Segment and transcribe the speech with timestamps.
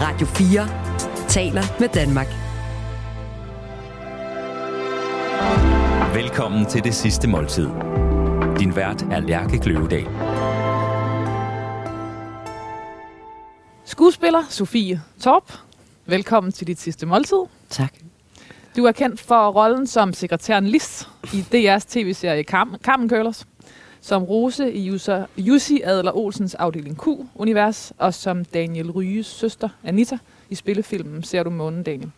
[0.00, 0.68] Radio 4
[1.28, 2.26] taler med Danmark.
[6.14, 7.66] Velkommen til det sidste måltid.
[8.58, 10.06] Din vært er Lærke Kløvedal.
[13.84, 15.52] Skuespiller Sofie Torp.
[16.06, 17.46] Velkommen til dit sidste måltid.
[17.70, 17.94] Tak.
[18.76, 22.42] Du er kendt for rollen som sekretæren Lis i DR's tv-serie
[22.82, 23.46] Carmen Curlers,
[24.00, 24.92] som Rose i
[25.36, 30.18] Jussi, Adler Olsens afdeling Q-univers, og som Daniel Ryges søster Anita
[30.50, 32.10] i spillefilmen Ser du månen, Daniel.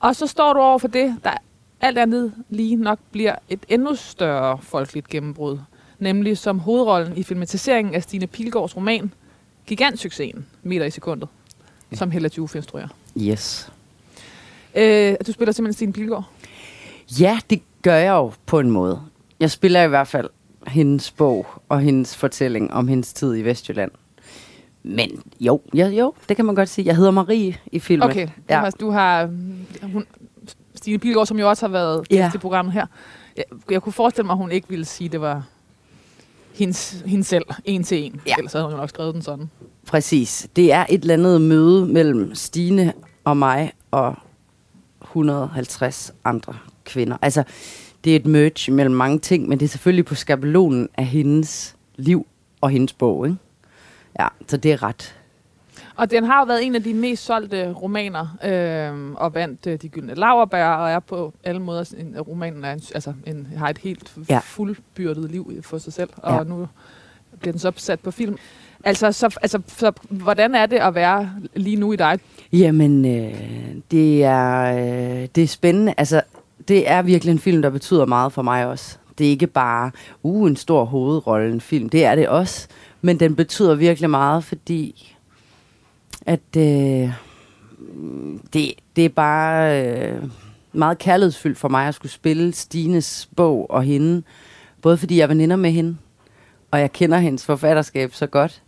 [0.00, 1.30] Og så står du over for det, der
[1.80, 5.58] alt andet lige nok bliver et endnu større folkeligt gennembrud,
[5.98, 9.12] nemlig som hovedrollen i filmatiseringen af Stine Pilgaards roman
[9.66, 11.28] Gigantsuccesen, Meter i sekundet,
[11.92, 11.96] ja.
[11.96, 12.88] som Hella Juf instruerer.
[13.18, 13.72] Yes.
[14.74, 16.24] Øh, du spiller simpelthen Stine Pilgaard?
[17.20, 19.00] Ja, det gør jeg jo på en måde.
[19.40, 20.30] Jeg spiller i hvert fald
[20.66, 23.90] hendes bog og hendes fortælling om hendes tid i Vestjylland.
[24.82, 26.86] Men jo, ja, jo, det kan man godt sige.
[26.86, 28.10] Jeg hedder Marie i filmen.
[28.10, 28.60] Okay, du, ja.
[28.60, 29.30] har, du har
[29.82, 30.06] hun,
[30.74, 32.28] Stine Pilgaard, som jo også har været ja.
[32.32, 32.86] til programmet her.
[33.36, 35.46] Jeg, jeg kunne forestille mig, at hun ikke ville sige, at det var
[36.54, 38.20] hendes, hendes selv, en til en.
[38.26, 38.34] Ja.
[38.38, 39.50] Ellers havde hun jo nok skrevet den sådan.
[39.86, 40.48] Præcis.
[40.56, 42.92] Det er et eller andet møde mellem Stine
[43.24, 44.14] og mig og
[45.02, 47.16] 150 andre kvinder.
[47.22, 47.42] Altså,
[48.04, 51.76] det er et merge mellem mange ting, men det er selvfølgelig på skabelonen af hendes
[51.96, 52.26] liv
[52.60, 53.26] og hendes bog.
[53.26, 53.38] Ikke?
[54.20, 55.16] Ja, så det er ret.
[55.96, 59.78] Og den har jo været en af de mest solgte romaner, øh, og vandt øh,
[59.82, 63.68] de gyldne laverbær, og er på alle måder, en, romanen er en, altså en, har
[63.68, 64.40] et helt ja.
[64.44, 66.44] fuldbyrdet liv for sig selv, og ja.
[66.44, 66.68] nu
[67.40, 68.36] bliver den så sat på film.
[68.84, 72.18] Altså, så, altså så, hvordan er det at være lige nu i dig?
[72.52, 73.34] Jamen, øh,
[73.90, 75.94] det, er, øh, det er spændende.
[75.96, 76.22] Altså,
[76.68, 78.98] det er virkelig en film, der betyder meget for mig også.
[79.18, 79.90] Det er ikke bare
[80.22, 81.88] uh, en stor hovedrolle, en film.
[81.88, 82.68] Det er det også.
[83.00, 85.16] Men den betyder virkelig meget, fordi
[86.26, 87.10] at øh,
[88.52, 90.22] det, det er bare øh,
[90.72, 94.22] meget kærlighedsfyldt for mig at skulle spille Stines bog og hende.
[94.82, 95.96] Både fordi jeg er veninder med hende,
[96.70, 98.62] og jeg kender hendes forfatterskab så godt.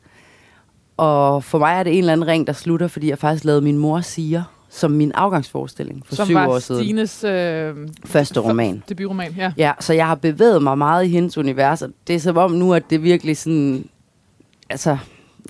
[0.97, 3.63] Og for mig er det en eller anden ring, der slutter, fordi jeg faktisk lavede
[3.63, 4.43] min mor siger
[4.75, 6.81] som min afgangsforestilling for som syv år siden.
[6.81, 8.83] Som Stines øh, første roman.
[8.89, 9.53] Debutroman, ja.
[9.57, 12.51] Ja, så jeg har bevæget mig meget i hendes univers, og det er som om
[12.51, 13.89] nu, at det virkelig sådan,
[14.71, 14.99] altså,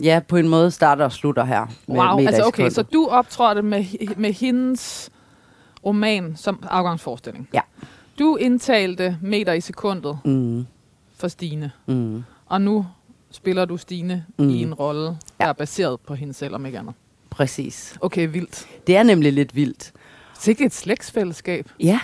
[0.02, 1.66] ja, på en måde starter og slutter her.
[1.86, 3.84] Med wow, altså okay, så du optrådte med,
[4.16, 5.10] med hendes
[5.86, 7.48] roman som afgangsforestilling.
[7.54, 7.60] Ja.
[8.18, 10.66] Du indtalte meter i sekundet mm.
[11.16, 11.70] for Stine.
[11.86, 12.24] Mm.
[12.46, 12.86] Og nu
[13.30, 14.48] spiller du Stine mm.
[14.48, 15.48] i en rolle, der ja.
[15.48, 16.94] er baseret på hende selv, om ikke andet.
[17.34, 17.94] Præcis.
[18.00, 18.66] Okay, vildt.
[18.86, 19.92] Det er nemlig lidt vildt.
[20.40, 21.68] Så ikke et slægtsfællesskab?
[21.80, 22.00] Ja,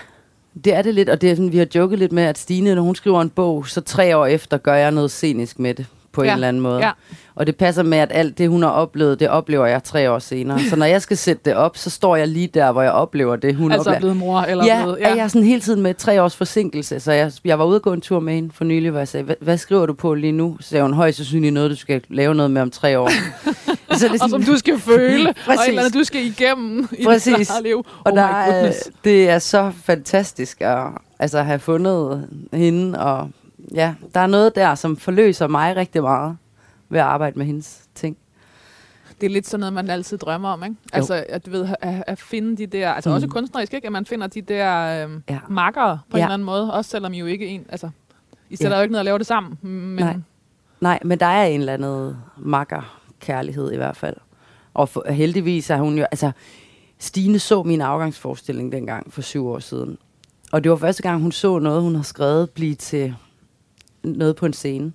[0.65, 2.75] det er det lidt, og det er sådan, vi har joket lidt med, at Stine,
[2.75, 5.87] når hun skriver en bog, så tre år efter gør jeg noget scenisk med det
[6.13, 6.29] på ja.
[6.29, 6.79] en eller anden måde.
[6.79, 6.91] Ja.
[7.35, 10.19] Og det passer med, at alt det, hun har oplevet, det oplever jeg tre år
[10.19, 10.61] senere.
[10.71, 13.37] Så når jeg skal sætte det op, så står jeg lige der, hvor jeg oplever
[13.37, 13.95] det, hun altså oplever.
[13.95, 14.99] Altså blevet mor eller ja, blevet...
[15.01, 17.01] Ja, jeg er sådan hele tiden med tre års forsinkelse.
[17.01, 19.09] Så jeg, jeg var ude og gå en tur med hende for nylig, hvor jeg
[19.09, 20.57] sagde, hvad skriver du på lige nu?
[20.61, 23.11] Så sagde hun, højst sandsynligt noget, du skal lave noget med om tre år.
[23.99, 27.05] så det og som du skal føle, og et eller andet, du skal igennem i
[27.05, 27.49] Præcis.
[27.49, 27.79] dit liv.
[27.79, 28.73] Oh og der er,
[29.05, 30.87] det er så fantastisk at
[31.19, 33.31] altså, have fundet hende, og
[33.75, 36.37] ja, der er noget der, som forløser mig rigtig meget
[36.89, 38.17] ved at arbejde med hendes ting.
[39.21, 40.77] Det er lidt sådan noget, man altid drømmer om, ikke?
[40.95, 40.97] Jo.
[40.97, 43.15] Altså, at du ved, at, at finde de der, altså mm.
[43.15, 43.87] også kunstnerisk, ikke?
[43.87, 45.39] At man finder de der øhm, ja.
[45.49, 46.23] makkere på ja.
[46.23, 47.91] en eller anden måde, også selvom I jo ikke en, altså,
[48.51, 48.77] I sætter ja.
[48.77, 50.05] jo ikke ned og laver det sammen, men...
[50.05, 50.17] Nej.
[50.81, 54.17] Nej, men der er en eller anden makker kærlighed i hvert fald.
[54.75, 56.33] Og for, heldigvis er hun jo, altså,
[56.99, 59.99] Stine så min afgangsforestilling dengang for syv år siden.
[60.53, 63.15] Og det var første gang, hun så noget, hun har skrevet, blive til
[64.03, 64.93] noget på en scene.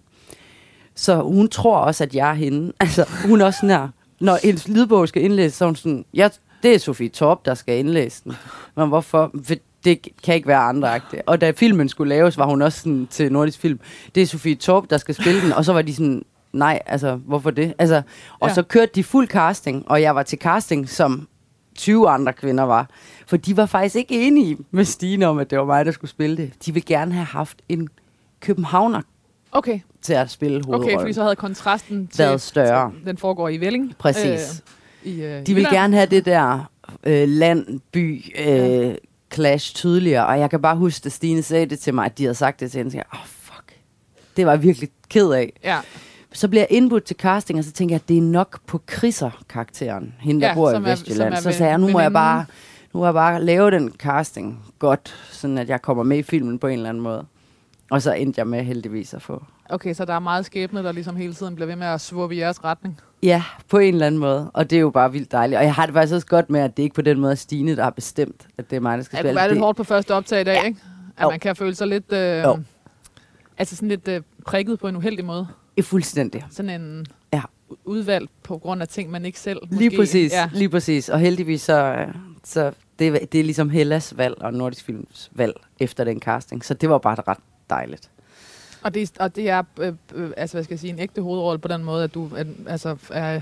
[0.96, 2.74] Så hun tror også, at jeg er hende.
[2.80, 3.88] Altså, hun er også sådan her.
[4.20, 6.30] Når en lydbog skal indlæses, så hun sådan, ja,
[6.64, 8.34] det er Sofie Torp, der skal indlæse den.
[8.76, 9.32] Men hvorfor?
[9.44, 9.56] For
[9.86, 11.22] det kan ikke være andre -agtigt.
[11.26, 13.80] Og da filmen skulle laves, var hun også sådan til Nordisk Film,
[14.16, 15.54] det er Sofie Torp, der skal spille den.
[15.54, 17.74] Og så var de sådan, nej, altså, hvorfor det?
[17.80, 18.02] Altså,
[18.40, 18.54] og ja.
[18.54, 21.28] så kørte de fuld casting, og jeg var til casting, som
[21.76, 22.90] 20 andre kvinder var.
[23.28, 26.12] For de var faktisk ikke enige med Stine om, at det var mig, der skulle
[26.12, 26.54] spille det.
[26.66, 27.90] De ville gerne have haft en
[28.46, 29.02] københavner
[29.52, 29.80] okay.
[30.02, 30.90] til at spille hovedrollen.
[30.90, 32.92] Okay, fordi så havde kontrasten til, været større.
[32.92, 33.96] Til, den foregår i Velling.
[33.98, 34.64] Præcis.
[35.06, 36.72] Øh, i, øh, De vil gerne have det der
[37.04, 38.94] øh, land, by, øh, ja.
[39.34, 42.24] clash tydeligere, og jeg kan bare huske, at Stine sagde det til mig, at de
[42.24, 43.74] havde sagt det til hende, og jeg, oh, fuck.
[44.38, 45.54] Det var jeg virkelig ked af.
[45.64, 45.80] Ja.
[46.34, 48.82] Så bliver jeg indbudt til casting, og så tænker jeg, at det er nok på
[48.86, 51.34] Krisser-karakteren, hende der ja, bor i Vestjylland.
[51.34, 52.46] Er, så sagde jeg, nu må jeg bare
[52.94, 56.60] nu må jeg bare lave den casting godt, sådan at jeg kommer med i filmen
[56.60, 57.26] på en eller anden måde.
[57.92, 60.92] Og så endte jeg med heldigvis at få Okay, så der er meget skæbne, der
[60.92, 63.00] ligesom hele tiden bliver ved med at svurve i jeres retning.
[63.24, 64.52] Ja, på en eller anden måde.
[64.54, 65.58] Og det er jo bare vildt dejligt.
[65.58, 67.36] Og jeg har det faktisk også godt med, at det ikke på den måde er
[67.36, 69.32] Stine, der har bestemt, at det er mig, der skal Ja, det spille.
[69.32, 70.64] kunne være lidt det, hårdt på første optag i dag, Ja.
[70.64, 70.80] ikke?
[71.18, 71.30] At Jo.
[71.30, 72.14] man kan føle sig lidt...
[72.14, 72.60] Øh, Jo.
[73.58, 75.48] altså sådan lidt øh, prikket på en uheldig måde.
[75.78, 76.46] er fuldstændig.
[76.52, 77.42] Sådan en Ja.
[77.72, 79.98] u- udvalgt på grund af ting, man ikke selv Lige måske...
[79.98, 80.50] præcis, Ja.
[80.54, 81.10] lige præcis.
[81.10, 82.08] Og heldigvis så, øh,
[82.44, 86.66] så det, er- det er ligesom Hellas valg og Nordisk Films valg efter den casting.
[86.66, 87.38] Så det var bare ret
[87.70, 88.10] dejligt.
[88.82, 91.22] Og det, er- og det er, øh, øh, altså hvad skal jeg sige, en ægte
[91.22, 93.42] hovedrolle på den måde, at du at, altså, er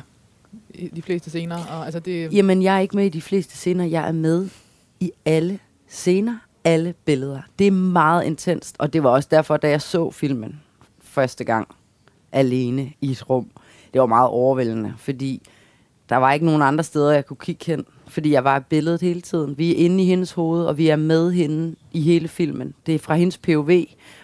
[0.73, 1.57] i de fleste scener.
[1.65, 3.85] Og, altså det, Jamen, jeg er ikke med i de fleste scener.
[3.85, 4.49] Jeg er med
[4.99, 7.41] i alle scener, alle billeder.
[7.59, 10.61] Det er meget intenst, og det var også derfor, da jeg så filmen
[11.01, 11.67] første gang
[12.31, 13.49] alene i et rum,
[13.93, 15.41] det var meget overvældende, fordi
[16.13, 19.01] der var ikke nogen andre steder, jeg kunne kigge hen, fordi jeg var i billedet
[19.01, 19.57] hele tiden.
[19.57, 22.74] Vi er inde i hendes hoved, og vi er med hende i hele filmen.
[22.86, 23.71] Det er fra hendes POV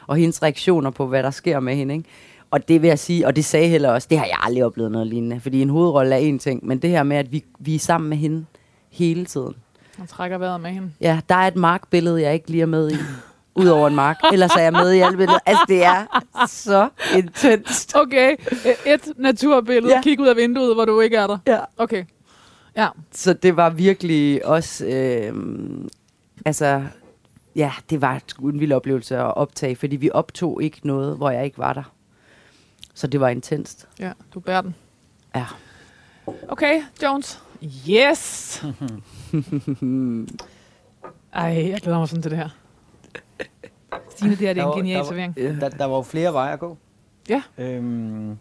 [0.07, 1.93] og hendes reaktioner på, hvad der sker med hende.
[1.93, 2.09] Ikke?
[2.51, 4.91] Og det vil jeg sige, og det sagde heller også, det har jeg aldrig oplevet
[4.91, 7.75] noget lignende, fordi en hovedrolle er en ting, men det her med, at vi, vi
[7.75, 8.45] er sammen med hende
[8.89, 9.55] hele tiden.
[9.97, 10.91] man trækker vejret med hende.
[11.01, 12.95] Ja, der er et markbillede, jeg ikke lige er med i,
[13.55, 14.17] udover en mark.
[14.33, 15.39] Ellers er jeg med i alle billeder.
[15.45, 16.05] Altså, det er
[16.47, 17.95] så intenst.
[17.95, 20.01] Okay, øh, et naturbillede, Ja.
[20.01, 21.37] kig ud af vinduet, hvor du ikke er der.
[21.47, 21.59] Ja.
[21.77, 22.05] Okay,
[22.77, 22.87] ja.
[23.11, 25.33] Så det var virkelig også, øh,
[26.45, 26.83] altså,
[27.55, 31.45] ja, det var en vild oplevelse at optage, fordi vi optog ikke noget, hvor jeg
[31.45, 31.83] ikke var der.
[32.93, 33.87] Så det var intenst.
[33.99, 34.75] ja, du bærer den.
[35.35, 35.45] Ja.
[36.47, 37.39] Okay, Jones.
[37.89, 38.63] Yes!
[41.33, 42.49] Ej, jeg glæder mig sådan til det her.
[44.09, 45.59] Stine, det her det er Der en var- genial der var-.
[45.59, 46.77] Der, der var jo flere veje at gå.
[47.29, 47.41] Ja.
[47.57, 48.37] Øhm,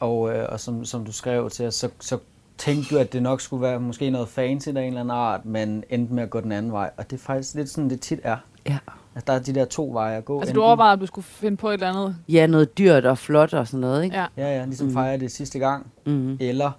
[0.00, 2.18] og øh, og som, som du skrev til os, så, så
[2.58, 5.44] tænkte du, at det nok skulle være måske noget fancy af en eller anden art,
[5.44, 6.90] men endte med at gå den anden vej.
[6.96, 8.36] Og det er faktisk lidt sådan, det tit er.
[8.66, 8.78] Ja.
[9.14, 10.38] Altså, der er de der to veje at gå.
[10.40, 12.16] Altså, du overvejede, at du skulle finde på et eller andet.
[12.28, 14.16] Ja, noget dyrt og flot og sådan noget, ikke?
[14.16, 14.26] Ja.
[14.36, 14.92] Ja, ja, ligesom mm.
[14.92, 15.86] fejre det sidste gang.
[16.06, 16.36] Mm-hmm.
[16.40, 16.70] Eller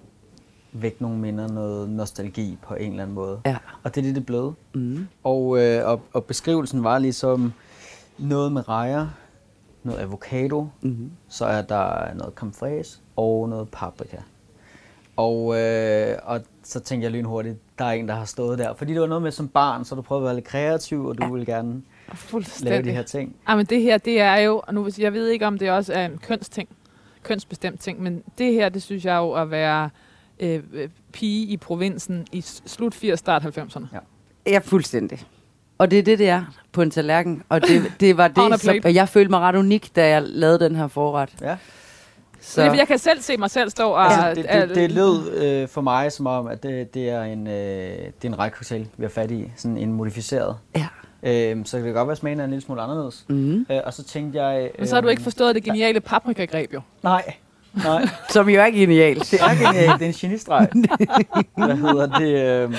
[0.74, 3.40] væk nogle minder, noget nostalgi på en eller anden måde.
[3.46, 3.56] Ja.
[3.82, 4.54] Og det er det, det er blevet.
[4.74, 5.06] Mm.
[5.24, 7.52] Og, øh, og, og beskrivelsen var ligesom
[8.18, 9.06] noget med rejer,
[9.82, 11.10] noget avocado, Mm-hmm.
[11.28, 14.16] så er der noget fraise og noget paprika.
[15.16, 18.74] Og, øh, og så tænkte jeg lynhurtigt, der er en, der har stået der.
[18.74, 21.18] Fordi det var noget med som barn, så du prøvede at være lidt kreativ, og
[21.18, 21.30] du Ja.
[21.30, 21.82] ville gerne
[22.60, 23.36] lave de her ting.
[23.48, 25.92] Ja, men det her, det er jo, og nu jeg ved ikke, om det også
[25.92, 26.68] er en kønsting,
[27.22, 29.90] kønsbestemt ting, men det her, det synes jeg jo at være
[30.40, 33.86] øh, øh, pige i provinsen i slut 80, start 90'erne.
[34.46, 35.22] Ja, fuldstændig.
[35.78, 37.42] Og det er det, det er på en tallerken.
[37.48, 40.58] Og det, det var det, som, og jeg følte mig ret unik, da jeg lavede
[40.58, 41.30] den her forret.
[41.40, 41.56] Ja.
[42.40, 42.62] Så.
[42.62, 44.04] Jeg, jeg kan selv se mig selv stå og...
[44.04, 47.46] Altså, det, det, det lød øh, for mig som om, at det, det er en,
[47.46, 49.52] øh, det er en rækkecocktail, vi har fat i.
[49.56, 50.56] Sådan en modificeret.
[50.76, 50.86] Ja.
[51.22, 53.24] Øh, så det kan godt være, at smagen er en lille smule anderledes.
[53.28, 53.66] Mm.
[53.70, 54.64] Øh, og så tænkte jeg...
[54.64, 56.80] Øh, Men så har du ikke forstået det geniale paprikagreb jo.
[57.02, 57.34] Nej,
[57.84, 58.08] nej.
[58.30, 59.30] Som jo er genialt.
[59.30, 59.98] Det er genialt.
[60.00, 60.68] Det er en genistreg.
[61.56, 62.68] Hvad hedder det?
[62.70, 62.74] Øh,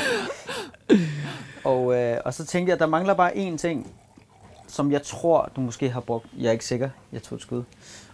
[1.63, 3.91] og, øh, og så tænkte jeg, at der mangler bare én ting,
[4.67, 6.25] som jeg tror, du måske har brugt.
[6.39, 6.89] Jeg er ikke sikker.
[7.13, 7.63] Jeg tog et skud.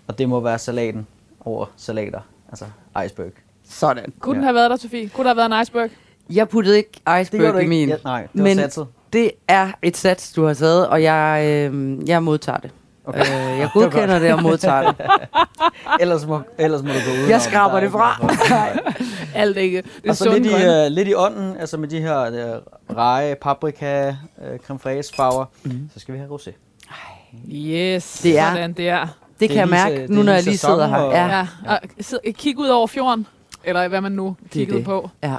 [0.07, 1.07] Og det må være salaten
[1.45, 2.19] over salater.
[2.49, 2.65] Altså
[3.05, 3.31] iceberg.
[3.69, 4.13] Sådan.
[4.19, 4.45] Kunne den Ja.
[4.45, 5.09] have været der, Sofie?
[5.09, 5.89] Kunne der have været en iceberg?
[6.29, 6.89] Jeg puttede ikke
[7.21, 7.69] iceberg du i ikke.
[7.69, 7.89] min.
[7.89, 8.87] Ja, nej, det var Men satset.
[9.13, 12.71] det er et sats, du har taget, og jeg, øh, jeg modtager det.
[13.06, 13.19] Okay.
[13.19, 15.06] Øh, jeg Det var godkender det og modtager det.
[16.01, 17.27] ellers, må, ellers må du gå ud.
[17.30, 18.27] Jeg skraber det fra.
[19.42, 19.81] Alt ikke.
[19.81, 22.98] Det er Og så lidt i, uh, lidt i ånden, altså med de her uh,
[22.98, 25.89] reje, paprika, uh, creme fraise farver, mm.
[25.93, 26.51] så skal vi have rosé.
[27.53, 29.08] Yes, Det er- sådan det er.
[29.39, 30.98] Det kan jeg lige så- mærke, det nu er når lige jeg lige sidder her.
[30.98, 31.48] og- Ja, Ja.
[31.74, 31.79] Og
[32.34, 33.27] kig ud over fjorden,
[33.63, 34.86] eller hvad man nu kiggede det.
[34.86, 35.10] på.
[35.24, 35.36] ja.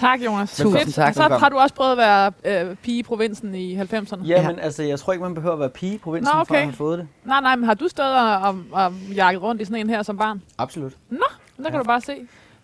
[0.00, 0.56] Tak, Jonas.
[0.56, 0.94] Tusind Fedt.
[0.94, 1.08] tak.
[1.08, 2.32] Og så har du også prøvet at være
[2.70, 4.24] øh, pige i provinsen i 90'erne.
[4.26, 4.46] Ja, Ja.
[4.48, 6.58] men altså, jeg tror ikke, man behøver at være pige i provinsen, Nå, for at
[6.58, 6.62] okay.
[6.64, 7.08] have fået det.
[7.24, 10.02] Nej, nej, men har du stået og, og, og jakket rundt i sådan en her
[10.02, 10.42] som barn?
[10.58, 10.92] Absolut.
[11.62, 12.16] Der kan du bare se.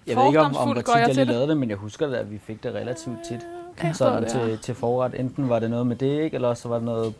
[0.07, 1.27] Jeg ved ikke, om, om hvor tit jeg jeg lige det.
[1.27, 3.41] lavede det, men jeg husker da, at vi fik det relativt tit.
[3.79, 4.41] Okay, Sådan det, ja.
[4.47, 5.15] til, til forret.
[5.21, 6.35] Enten var det noget med det, ikke?
[6.35, 7.15] eller så var det noget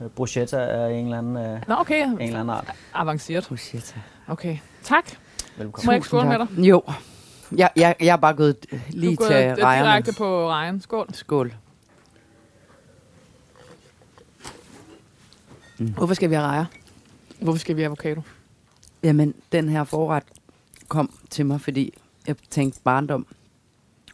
[0.00, 2.06] øh, bruschetta af en eller anden, øh, Nå, okay.
[2.06, 2.72] en eller anden art.
[2.94, 3.44] Avanceret.
[3.48, 3.94] Bruschetta.
[4.28, 4.56] Okay.
[4.82, 5.04] Tak.
[5.56, 5.86] Velkommen.
[5.86, 6.48] Må jeg ikke skåle med dig?
[6.64, 6.82] Jo.
[7.56, 9.88] Jeg, jeg, jeg er bare gået øh, Du lige er gået til rejerne.
[9.88, 10.80] direkte på rejen.
[10.80, 11.06] Skål.
[11.12, 11.54] Skål.
[15.78, 16.64] Hvorfor skal vi have rejer?
[17.40, 18.20] Hvorfor skal vi have avocado?
[19.02, 20.22] Jamen, den her forret
[20.88, 21.94] kom til mig, fordi
[22.26, 23.26] jeg tænkte barndom.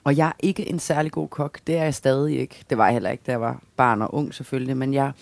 [0.05, 1.59] Og jeg er ikke en særlig god kok.
[1.67, 2.65] Det er jeg stadig ikke.
[2.71, 4.77] Det var jeg heller ikke, da jeg var barn og ung selvfølgelig.
[4.77, 5.13] Men jeg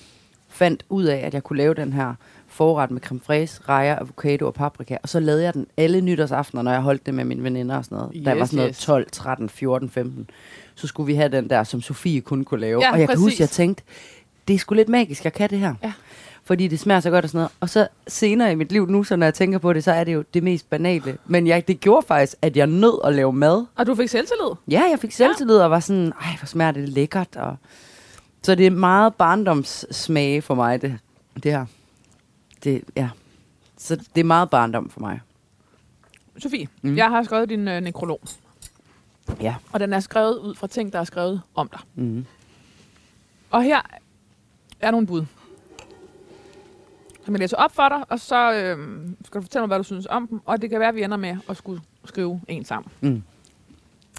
[0.49, 2.15] fandt ud af, at jeg kunne lave den her
[2.49, 4.97] forret med creme fraise, rejer, avocado og paprika.
[5.03, 7.85] Og så lavede jeg den alle nytårsaftener, når jeg holdt det med mine veninder og
[7.85, 8.25] sådan noget.
[8.25, 8.85] da jeg var Yes, sådan noget yes.
[8.85, 10.31] 12, 13, 14, 15.
[10.75, 12.81] Så skulle vi have den der, som Sofie kun kunne lave.
[12.83, 13.25] Ja, og jeg kan præcis.
[13.25, 13.83] huske, jeg tænkte,
[14.49, 15.75] det er sgu lidt magisk, jeg kan det her.
[15.83, 15.93] Ja.
[16.45, 17.51] Fordi det smager så godt og sådan noget.
[17.61, 20.05] Og så senere i mit liv nu, så når jeg tænker på det, så er
[20.05, 21.17] det jo det mest banale.
[21.27, 23.65] Men jeg, det gjorde faktisk, at jeg nød at lave mad.
[23.77, 24.51] Og du fik selvtillid?
[24.69, 27.37] Ja, jeg fik selvtillid og var sådan, ej, hvor smager det lækkert.
[27.37, 27.57] Og...
[28.43, 30.99] Så det er meget barndomssmage for mig, det,
[31.43, 31.67] det her.
[32.65, 33.11] Det, ja.
[33.77, 35.21] Så det er meget barndom for mig.
[36.39, 36.97] Sofie, Mm.
[36.97, 38.21] jeg har skrevet din øh, nekrolog,
[39.41, 39.55] Ja.
[39.73, 41.81] og den er skrevet ud fra ting, der er skrevet om dig.
[41.95, 42.27] Mm.
[43.51, 43.81] Og her
[44.81, 45.25] er nogle bud.
[47.25, 48.79] Som jeg læser op for dig, og så øh,
[49.25, 50.41] skal du fortælle mig, hvad du synes om dem.
[50.45, 52.93] Og det kan være, at vi ender med at skulle skrive en sammen.
[53.01, 53.23] Mm.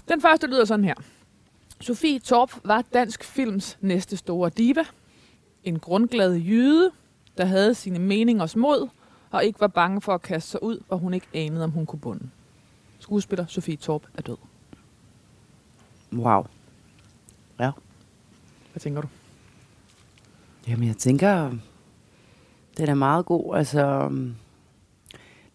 [0.08, 0.94] Den første lyder sådan her.
[1.80, 4.84] Sofie Torp var dansk films næste store diva.
[5.64, 6.90] En grundglad jyde,
[7.40, 8.88] der havde sine meningers mod,
[9.30, 11.86] og ikke var bange for at kaste sig ud, hvor hun ikke anede, om hun
[11.86, 12.28] kunne bunde.
[12.98, 14.36] Skuespiller Sofie Torp er død.
[16.12, 16.46] Wow.
[17.60, 17.70] Ja.
[18.72, 19.08] Hvad tænker du?
[20.68, 21.50] Jamen, jeg tænker,
[22.78, 23.56] den er meget god.
[23.56, 23.82] Altså,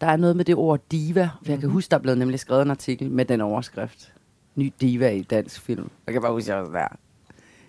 [0.01, 1.29] der er noget med det ord diva.
[1.43, 1.73] For jeg kan Mhm.
[1.73, 4.13] huske, der er blevet nemlig skrevet en artikel med den overskrift.
[4.55, 5.89] Ny diva i dansk film.
[6.05, 6.87] Jeg kan bare huske, at jeg var sådan der.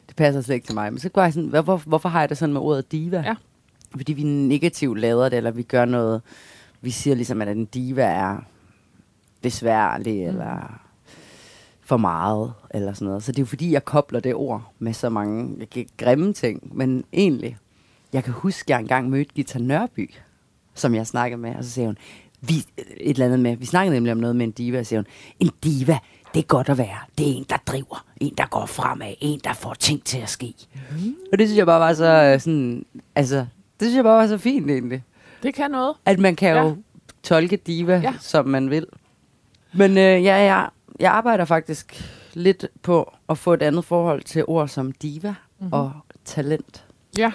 [0.09, 0.93] Det passer slet ikke til mig.
[0.93, 3.21] Men så går jeg sådan, hvorfor, hvorfor har jeg det sådan med ordet diva?
[3.21, 3.35] Ja.
[3.97, 6.23] Fordi vi negativt lader det, eller vi gør noget.
[6.81, 8.39] Vi siger ligesom, at en diva er
[9.43, 10.29] besværlig, mm.
[10.29, 10.81] eller
[11.81, 13.23] for meget, eller sådan noget.
[13.23, 16.77] Så det er jo fordi, jeg kobler det ord med så mange ikke grimme ting.
[16.77, 17.57] Men egentlig,
[18.13, 20.11] jeg kan huske, at jeg engang mødte Gita Nørby,
[20.75, 21.99] som jeg snakkede med, og så siger hun,
[22.41, 22.55] vi,
[22.97, 25.07] et eller andet med, vi snakkede nemlig om noget med en diva, og siger hun,
[25.41, 25.99] en diva,
[26.35, 26.99] det er godt at være.
[27.19, 28.05] Det er en, der driver.
[28.21, 29.15] En, der går fremad.
[29.21, 30.55] En, der får ting til at ske.
[30.91, 31.15] Mm.
[31.33, 32.85] Og det synes jeg bare var så øh, sådan,
[33.15, 33.47] altså,
[33.81, 35.03] det synes jeg bare var så fint egentlig.
[35.43, 35.95] Det kan noget.
[36.05, 36.63] At man kan Ja.
[36.63, 36.77] jo
[37.23, 38.01] tolke diva, Ja.
[38.01, 38.15] ja.
[38.21, 38.87] som man vil.
[39.73, 40.69] Men øh, ja, jeg,
[41.01, 42.05] jeg arbejder faktisk
[42.35, 45.37] lidt på at få et andet forhold til ord som diva Mhm.
[45.59, 45.73] mm-hmm.
[45.73, 45.93] og
[46.25, 46.85] talent.
[47.19, 47.33] Ja.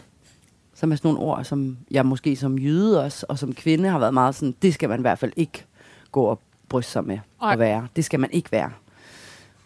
[0.73, 3.99] Som er sådan nogle ord, som jeg måske som jyde også, og som kvinde har
[3.99, 5.65] været meget sådan, det skal man i hvert fald ikke
[6.11, 7.53] gå og bryste sig med Nej.
[7.53, 7.87] at være.
[7.95, 8.71] Det skal man ikke være.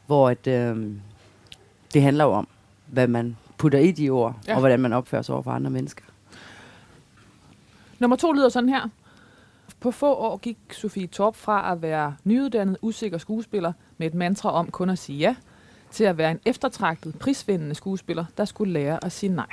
[0.06, 0.88] Hvor et, øh,
[1.94, 2.48] det handler jo om,
[2.88, 4.52] hvad man putter i de ord, Ja.
[4.52, 4.56] ja.
[4.56, 6.04] og hvordan man opfører sig over for andre mennesker.
[8.00, 8.90] Nummer to lyder sådan her.
[9.80, 14.52] På få år gik Sofie Torp fra at være nyuddannet, usikker skuespiller med et mantra
[14.52, 15.36] om kun at sige ja,
[15.92, 19.48] til at være en eftertragtet, prisvindende skuespiller, der skulle lære at sige nej.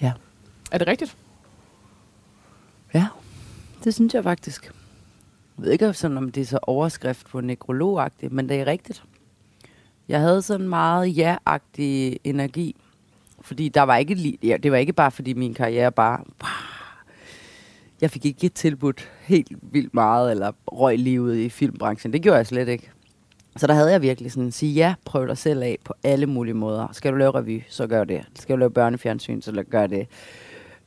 [0.00, 0.12] Ja.
[0.72, 1.16] Er det rigtigt?
[2.94, 3.06] Ja,
[3.84, 4.64] det synes jeg faktisk.
[5.56, 9.04] Jeg ved ikke, sådan, om det er så overskrift på nekrologagtigt, men det er rigtigt.
[10.08, 12.76] Jeg havde sådan meget ja-agtig energi,
[13.40, 16.24] fordi der var ikke li- ja, det var ikke bare, fordi min karriere bare...
[18.00, 22.12] Jeg fik ikke tilbudt helt vildt meget, eller røg livet i filmbranchen.
[22.12, 22.90] Det gjorde jeg slet ikke.
[23.56, 26.54] Så der havde jeg virkelig sådan, sige ja, prøv dig selv af på alle mulige
[26.54, 26.88] måder.
[26.92, 28.24] Skal du lave revy, så gør det.
[28.34, 30.06] Skal du lave børnefjernsyn, så gør det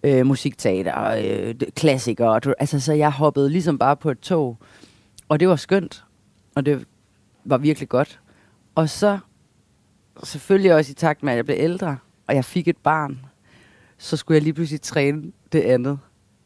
[0.03, 2.39] øh, musikteater, øh, klassikere.
[2.39, 4.57] du- Altså, så jeg hoppede ligesom bare på et tog,
[5.29, 6.03] og det var skønt,
[6.55, 6.85] og det
[7.45, 8.19] var virkelig godt.
[8.75, 9.19] Og så,
[10.23, 13.19] selvfølgelig også i takt med, at jeg blev ældre, og jeg fik et barn,
[13.97, 15.99] så skulle jeg lige pludselig træne det andet,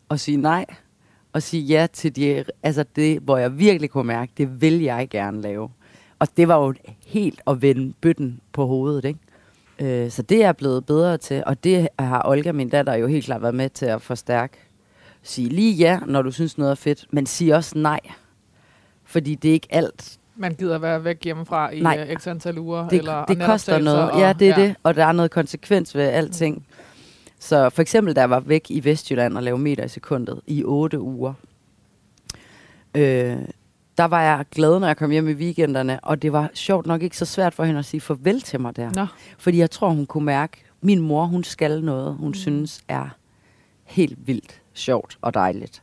[0.09, 0.65] og sige nej,
[1.33, 5.07] og sige ja til de, altså det, hvor jeg virkelig kunne mærke, det vil jeg
[5.09, 5.69] gerne lave.
[6.19, 6.73] Og det var jo
[7.05, 9.19] helt at vende bøtten på hovedet, ikke?
[9.79, 13.07] Øh, så det er jeg blevet bedre til, og det har Olga, min datter, jo
[13.07, 14.57] helt klart været med til at forstærke.
[15.21, 17.99] Sige lige ja, når du synes noget er fedt, men sig også nej.
[19.03, 20.19] Fordi det er ikke alt.
[20.37, 22.07] Man gider være væk hjemmefra i Nej.
[22.09, 22.89] øh, x antal uger.
[22.89, 24.11] Det, eller, det koster noget.
[24.11, 24.75] og- ja, det er det.
[24.83, 26.65] Og der er noget konsekvens ved alting.
[27.39, 30.63] Så for eksempel, da jeg var væk i Vestjylland og lavede meter i sekundet i
[30.63, 31.33] otte uger,
[32.95, 33.37] øh,
[33.97, 37.01] der var jeg glad, når jeg kom hjem i weekenderne, og det var sjovt nok
[37.01, 38.89] ikke så svært for hende at sige farvel til mig der.
[38.95, 39.05] Nå,
[39.37, 42.33] Fordi jeg tror, hun kunne mærke, min mor, hun skal noget, hun mm.
[42.33, 43.09] synes er
[43.83, 45.81] helt vildt sjovt og dejligt.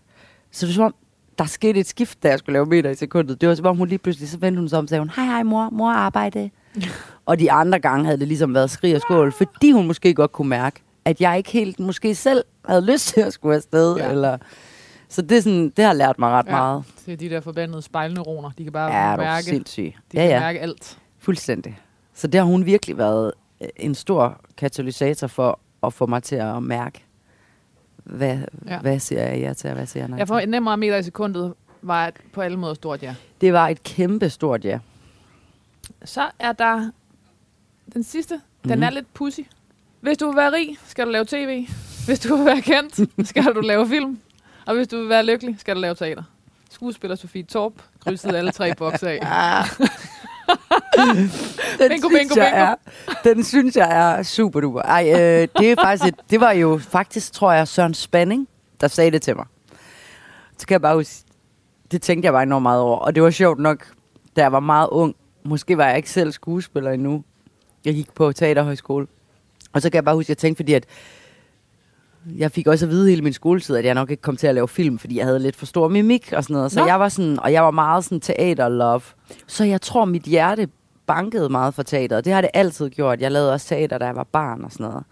[0.50, 0.92] Så det var
[1.38, 3.40] der skete et skift, da jeg skulle lave meter i sekundet.
[3.40, 5.10] Det var som om, hun lige pludselig, så vendte hun sig om og sagde, hun,
[5.16, 6.50] hej hej mor, mor arbejde.
[7.26, 10.32] og de andre gange havde det ligesom været skrig og skål, fordi hun måske godt
[10.32, 13.96] kunne mærke, at jeg ikke helt måske selv havde lyst til at skulle afsted.
[13.96, 14.10] Ja.
[14.10, 14.38] Eller,
[15.08, 16.50] så det, er sådan, det har lært mig ret Ja.
[16.50, 16.84] meget.
[17.06, 18.50] det er de der forbandede spejlneuroner.
[18.58, 19.82] De kan bare Ja, mærke, sindssyg.
[19.82, 20.40] de Ja, kan ja.
[20.40, 20.98] mærke alt.
[21.18, 21.78] Fuldstændig.
[22.14, 26.36] Så det har hun virkelig været øh, en stor katalysator for at få mig til
[26.36, 27.03] at mærke,
[28.04, 28.78] hvad, Ja.
[28.78, 30.44] hvad siger jeg ja til, og hvad siger jeg nej Jeg får til.
[30.46, 33.14] en nemmere meter i sekundet var et på alle måder stort ja.
[33.40, 34.78] Det var et kæmpe stort ja.
[36.04, 36.90] Så er der
[37.94, 38.40] den sidste.
[38.64, 38.82] Den Mhm.
[38.82, 39.40] er lidt pussy.
[40.00, 41.66] Hvis du vil være rig, skal du lave tv.
[42.06, 44.18] Hvis du vil være kendt, skal du lave film.
[44.66, 46.22] Og hvis du vil være lykkelig, skal du lave teater.
[46.70, 49.20] Skuespiller Sofie Torp krydsede alle tre bokse af.
[51.78, 52.52] Den Bingo, synes bingo, jeg.
[52.52, 52.74] Er,
[53.24, 54.82] den synes jeg er super duper.
[54.82, 58.48] Ej, øh, det, er faktisk et, det var jo faktisk, tror jeg, Søren Spanning,
[58.80, 59.46] der sagde det til mig.
[60.58, 61.24] Så kan jeg bare huske,
[61.90, 62.98] det tænkte jeg bare enormt meget over.
[62.98, 63.86] Og det var sjovt nok,
[64.36, 65.14] da jeg var meget ung.
[65.44, 67.24] Måske var jeg ikke selv skuespiller endnu.
[67.84, 69.06] Jeg gik på teaterhøjskole.
[69.72, 70.86] Og så kan jeg bare huske, at jeg tænkte, fordi at
[72.26, 74.54] jeg fik også at vide hele min skoletid, at jeg nok ikke kom til at
[74.54, 76.72] lave film, fordi jeg havde lidt for stor mimik og sådan noget.
[76.72, 76.86] Så Nå.
[76.86, 79.02] jeg var sådan, og jeg var meget sådan teater-love.
[79.46, 80.68] Så jeg tror, mit hjerte
[81.06, 82.24] bankede meget for teateret.
[82.24, 83.20] Det har det altid gjort.
[83.20, 85.04] Jeg lavede også teater, da jeg var barn og sådan noget.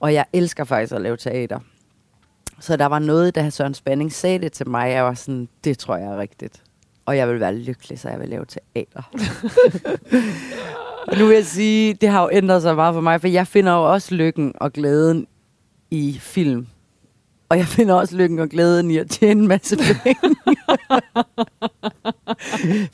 [0.00, 1.58] Og jeg elsker faktisk at lave teater.
[2.60, 5.78] Så der var noget, da Søren Spanning sagde det til mig, jeg var sådan, det
[5.78, 6.62] tror jeg er rigtigt.
[7.06, 9.02] Og jeg vil være lykkelig, så jeg vil lave teater.
[11.08, 13.46] og nu vil jeg sige, det har jo ændret sig meget for mig, for jeg
[13.46, 15.26] finder jo også lykken og glæden
[15.90, 16.66] i film.
[17.48, 20.36] Og jeg finder også lykken og glæden i at tjene en masse penge.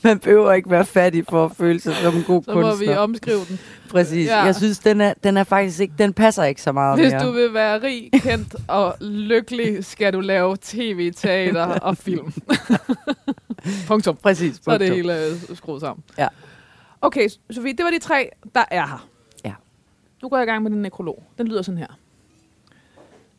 [0.03, 2.87] Man behøver ikke være fattig for at føle sig som en god Så må kunstner.
[2.87, 3.59] vi omskrive den.
[3.89, 4.27] Præcis.
[4.27, 4.43] Ja.
[4.43, 7.25] Jeg synes, den er, den er faktisk ikke, den passer ikke så meget Hvis mere.
[7.25, 12.33] du vil være rig, kendt og lykkelig, skal du lave tv, teater og film.
[13.87, 14.15] Punktum.
[14.15, 14.55] Præcis.
[14.63, 14.95] Så er det punktum.
[15.09, 16.03] hele øh, skruet sammen.
[16.17, 16.27] Ja.
[17.01, 19.07] Okay, Sofie, det var de tre, der er her.
[19.45, 19.53] Ja.
[20.21, 21.23] Nu går jeg i gang med din nekrolog.
[21.37, 21.97] Den lyder sådan her.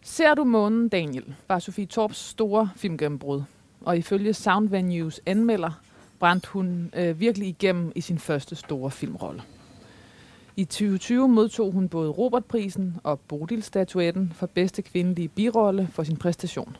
[0.06, 3.42] Ser du månen, Daniel, var Sofie Torps store filmgennembrud.
[3.80, 5.80] Og ifølge Sound Venues anmelder,
[6.18, 9.42] brændte hun øh, virkelig igennem i sin første store filmrolle.
[10.56, 16.76] I 2020 modtog hun både Robertprisen og Bodil-statuetten for bedste kvindelige birolle for sin præstation.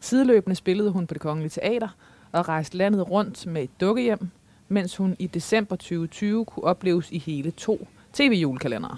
[0.00, 1.88] Sideløbende spillede hun på det Kongelige Teater
[2.32, 4.28] og rejste landet rundt med et dukkehjem,
[4.68, 8.96] mens hun i december 2020 kunne opleves i hele to tv-julekalendere.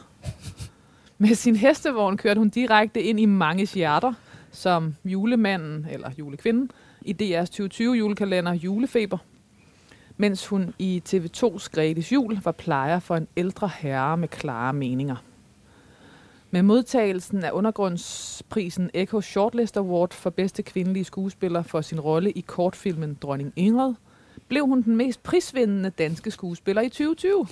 [1.18, 4.12] Med sin hestevogn kørte hun direkte ind i mange hjerter,
[4.50, 6.70] som julemanden eller julekvinden
[7.02, 9.18] i DR's 2020 julekalender Julefeber,
[10.16, 15.16] mens hun i TV2's Gretes Jul var plejer for en ældre herre med klare meninger.
[16.50, 22.40] Med modtagelsen af undergrundsprisen Echo Shortlist Award for bedste kvindelige skuespiller for sin rolle i
[22.40, 23.94] kortfilmen Dronning Ingrid,
[24.48, 27.46] blev hun den mest prisvindende danske skuespiller i 2020.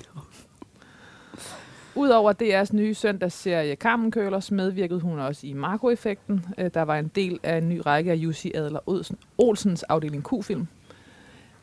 [1.97, 7.09] Udover DR's nye søndagsserie Carmen Køllers medvirkede hun også i Marco-effekten, øh, der var en
[7.15, 10.67] del af en ny række af Jussi Adler Olsen, Olsens afdeling Q-film.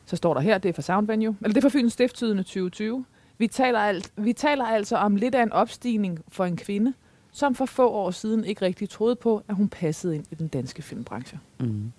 [0.06, 2.42] Så står der her, det er fra Sound Venue, eller det er fra Fyns Stifttidende
[2.42, 3.04] 2020.
[3.38, 6.92] Vi taler, alt, vi taler altså om lidt af en opstigning for en kvinde,
[7.32, 10.48] som for få år siden ikke rigtig troede på, at hun passede ind i den
[10.48, 11.38] danske filmbranche.
[11.60, 11.92] Mm.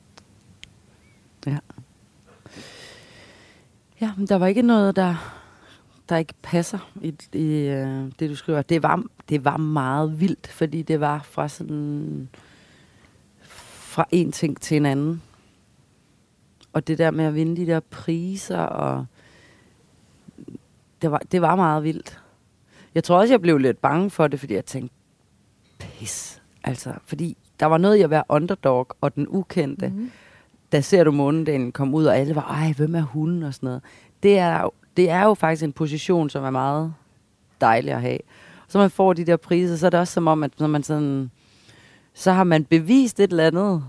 [1.46, 1.58] Ja.
[4.02, 5.43] Ja, men der var ikke noget, der,
[6.10, 8.62] der ikke passer i, i øh, det, du skriver.
[8.62, 12.30] Det var, det var meget vildt, fordi det var fra sådan
[13.42, 15.22] fra en ting til en anden.
[16.74, 19.06] Og det der med at vinde de der priser, og
[21.02, 22.20] det var, det var meget vildt.
[22.96, 24.96] Jeg tror også, jeg blev lidt bange for det, fordi jeg tænkte,
[25.80, 26.42] pis.
[26.64, 29.90] Altså, fordi der var noget i at være underdog og den ukendte.
[29.90, 30.12] Mm.
[30.72, 33.68] Der ser du månedagen komme ud, og alle var, ej, hvem er hun og sådan
[33.68, 33.82] noget.
[34.24, 36.94] Det er, jo- det er jo faktisk en position, som er meget
[37.62, 38.20] dejlig at have.
[38.68, 40.84] Så man får de der priser, så er det også som om, at når man
[40.84, 41.32] sådan,
[42.14, 43.84] så har man bevist et eller andet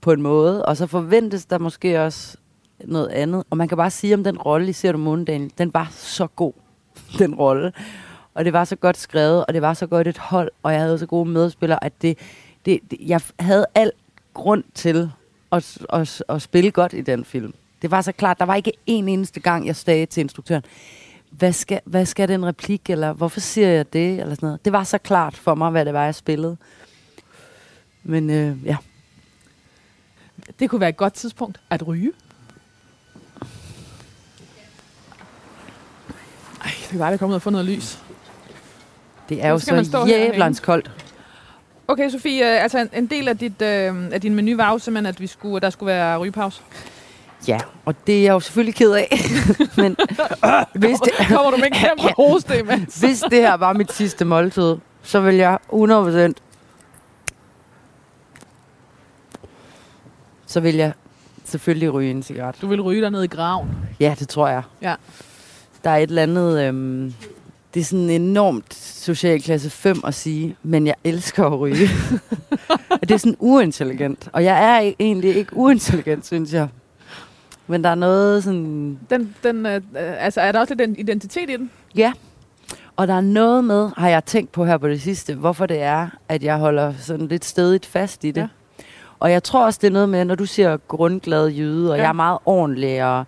[0.00, 2.36] på en måde, og så forventes der måske også
[2.84, 3.44] noget andet.
[3.50, 6.26] Og man kan bare sige om den rolle i Ser du månedagen, den var så
[6.26, 6.52] god,
[7.18, 7.72] den rolle.
[8.34, 10.80] Og det var så godt skrevet, og det var så godt et hold, og jeg
[10.80, 12.18] havde så gode medspillere, at det,
[12.64, 13.92] det, det jeg havde al
[14.34, 15.10] grund til
[15.52, 17.54] at, at, at, at spille godt i den film.
[17.82, 20.62] Det var så klart, der var ikke en eneste gang, jeg sagde til instruktøren,
[21.30, 24.64] hvad skal, hvad skal den replik, eller hvorfor siger jeg det, eller sådan noget.
[24.64, 26.56] Det var så klart for mig, hvad det var, jeg spillede.
[28.02, 28.76] Men øh, ja,
[30.58, 32.12] Det kunne være et godt tidspunkt at ryge.
[36.64, 37.98] Ej, det kan bare, der komme ud og få noget lys.
[39.28, 40.90] det er jo så jævlans koldt.
[41.88, 44.78] Okay, Sofie, øh, altså en, en del af, dit, øh, af din menu var jo
[44.78, 46.62] simpelthen, at vi skulle, der skulle være rygepause.
[47.46, 49.08] Ja, og det er jeg jo selvfølgelig ked af.
[49.82, 49.96] Men
[50.74, 53.00] hvis det, Kommer du med en kæmpe hoste imens?
[53.00, 56.32] hvis det her var mit sidste måltid, så vil jeg 100%
[60.46, 60.92] så vil jeg
[61.44, 62.56] selvfølgelig ryge en cigaret.
[62.60, 63.68] Du vil ryge dig ned i graven.
[64.00, 64.62] Ja, det tror jeg.
[64.82, 64.94] Ja.
[65.84, 66.64] Der er et eller andet...
[66.68, 67.14] Øhm,
[67.74, 71.88] det er sådan enormt socialklasse 5 at sige, men jeg elsker at ryge.
[72.90, 74.28] Og det er sådan uintelligent.
[74.32, 76.68] Og jeg er ikke- egentlig ikke uintelligent, synes jeg.
[77.68, 78.98] Men der er noget sådan...
[79.10, 81.70] Den, den, øh, altså, er der også lidt en identitet i den?
[81.96, 82.12] Ja.
[82.96, 85.82] Og der er noget med, har jeg tænkt på her på det sidste, hvorfor det
[85.82, 88.40] er, at jeg holder sådan lidt stedigt fast i det.
[88.40, 88.48] Ja.
[89.20, 92.02] Og jeg tror også, det er noget med, når du siger grundglad jyde, og Ja.
[92.02, 93.24] jeg er meget ordentlig, og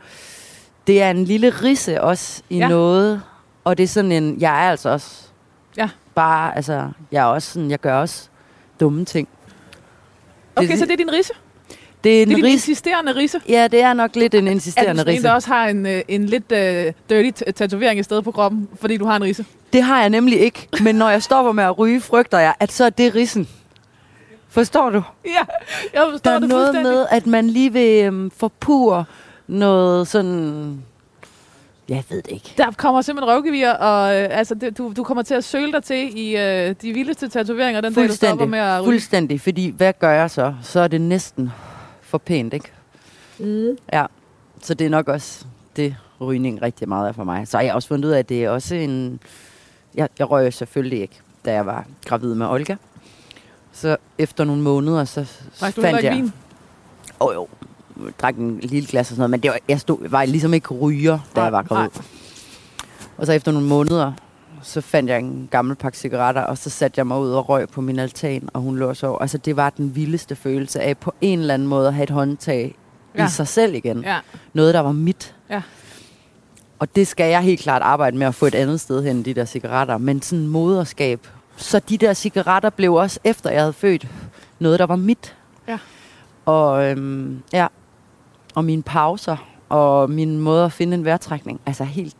[0.87, 2.69] det er en lille risse også i Ja.
[2.69, 3.23] noget,
[3.65, 5.29] og det er sådan en, jeg er altså også
[5.77, 5.89] Ja.
[6.15, 8.29] bare, altså, jeg er også sådan, jeg gør også
[8.81, 9.29] dumme ting.
[10.57, 11.33] Okay, så det er din risse?
[12.05, 12.53] Det er Det er en risse.
[12.53, 13.41] insisterende risse?
[13.49, 15.29] Ja, det er nok lidt en Er du insisterende sådan en, risse.
[15.29, 18.97] der også har en, øh, en lidt øh, dirty tatovering i stedet på kroppen, fordi
[18.97, 19.45] du har en risse?
[19.73, 22.73] Det har jeg nemlig ikke, men når jeg stopper med at ryge, frygter jeg, at
[22.73, 23.49] så er det rissen.
[24.49, 25.03] Forstår du?
[25.27, 25.31] Ja,
[25.95, 29.05] jeg forstår Der er det noget med, at man lige vil øhm, forpure
[29.47, 30.83] noget sådan...
[31.89, 32.55] Jeg ved det ikke.
[32.57, 35.83] Der kommer simpelthen røvgevir, og øh, altså, det, du, du kommer til at søle dig
[35.85, 38.85] til i øh, de vildeste tatoveringer, den dag du stopper med at ryge.
[38.87, 40.55] Fuldstændig, fordi hvad gør jeg så?
[40.63, 41.51] Så er det næsten
[42.11, 42.73] for pænt, ikke?
[43.39, 43.77] Mm.
[43.93, 44.07] Ja,
[44.63, 45.47] så det er nok også
[45.77, 47.49] det, rygning rigtig meget er for mig.
[47.49, 49.21] Så har jeg også fundet ud af, at det er også en...
[49.95, 52.77] Jeg, jeg røg selvfølgelig ikke, da jeg var gravid med Olga.
[53.73, 56.15] Så efter nogle måneder, så Drak du fandt jeg...
[56.15, 56.33] vin?
[57.21, 57.49] Åh oh, jo,
[58.05, 60.55] jeg drak en lille glas og sådan noget, men det var, jeg stod, var ligesom
[60.55, 61.89] ikke ryger, da Nej, jeg var gravid.
[61.95, 62.05] nej.
[63.17, 64.13] Og så efter nogle måneder,
[64.63, 67.69] så fandt jeg en gammel pakke cigaretter, og så satte jeg mig ud og røg
[67.69, 69.19] på min altan, og hun lå og sov.
[69.21, 72.11] Altså det var den vildeste følelse af på en eller anden måde at have et
[72.11, 72.75] håndtag
[73.19, 73.27] ja.
[73.27, 74.03] I sig selv igen.
[74.03, 74.19] Ja.
[74.53, 75.35] Noget, der var mit.
[75.51, 75.63] Ja.
[76.79, 79.35] Og det skal jeg helt klart arbejde med at få et andet sted hen, de
[79.35, 79.99] der cigaretter.
[79.99, 81.27] Men sådan moderskab.
[81.57, 84.07] Så de der cigaretter blev også, efter jeg havde født,
[84.59, 85.37] noget, der var mit.
[85.69, 85.79] Ja.
[86.47, 87.67] Og, øhm, ja.
[88.55, 89.37] og mine pauser,
[89.69, 91.61] og min måde at finde en vejrtrækning.
[91.67, 92.17] Altså helt...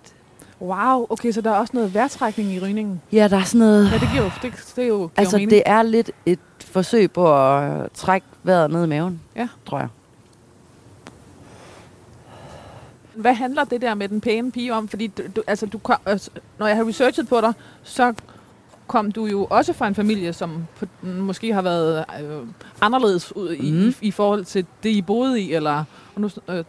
[0.61, 3.03] Wow, okay, så der er også noget vejrtrækning i rygningen.
[3.13, 3.93] Ja, der er sådan noget...
[3.93, 5.51] Ja, det giver jo, det, det er jo giver Altså, mening.
[5.51, 9.49] det er lidt et forsøg på at trække vejret ned i maven, Ja.
[9.67, 9.89] tror jeg.
[13.15, 14.89] Hvad handler det der med den pæne pige om?
[14.89, 18.15] Fordi du, du, altså, du kom, altså, når jeg har researchet på dig, så
[18.87, 22.39] kom du jo også fra en familie, som på, måske har været øh,
[22.81, 23.89] anderledes ud i, Mhm.
[23.89, 26.65] i, i forhold til det, I boede i, eller og nu, øh,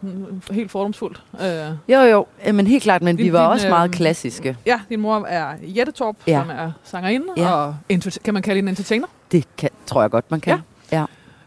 [0.50, 1.22] helt fordomsfuldt.
[1.42, 1.48] Øh,
[1.88, 4.56] Jo, jo, øh, men helt klart, men Din- vi var din, også meget øhm, klassiske.
[4.66, 6.40] ja, din mor er Jette Torp, Ja.
[6.40, 7.52] som er sangerinde, Ja.
[7.54, 7.76] og
[8.24, 9.06] kan man kalde hende entertainer.
[9.32, 10.58] Det kan, tror jeg godt, man kan.
[10.92, 11.04] Ja.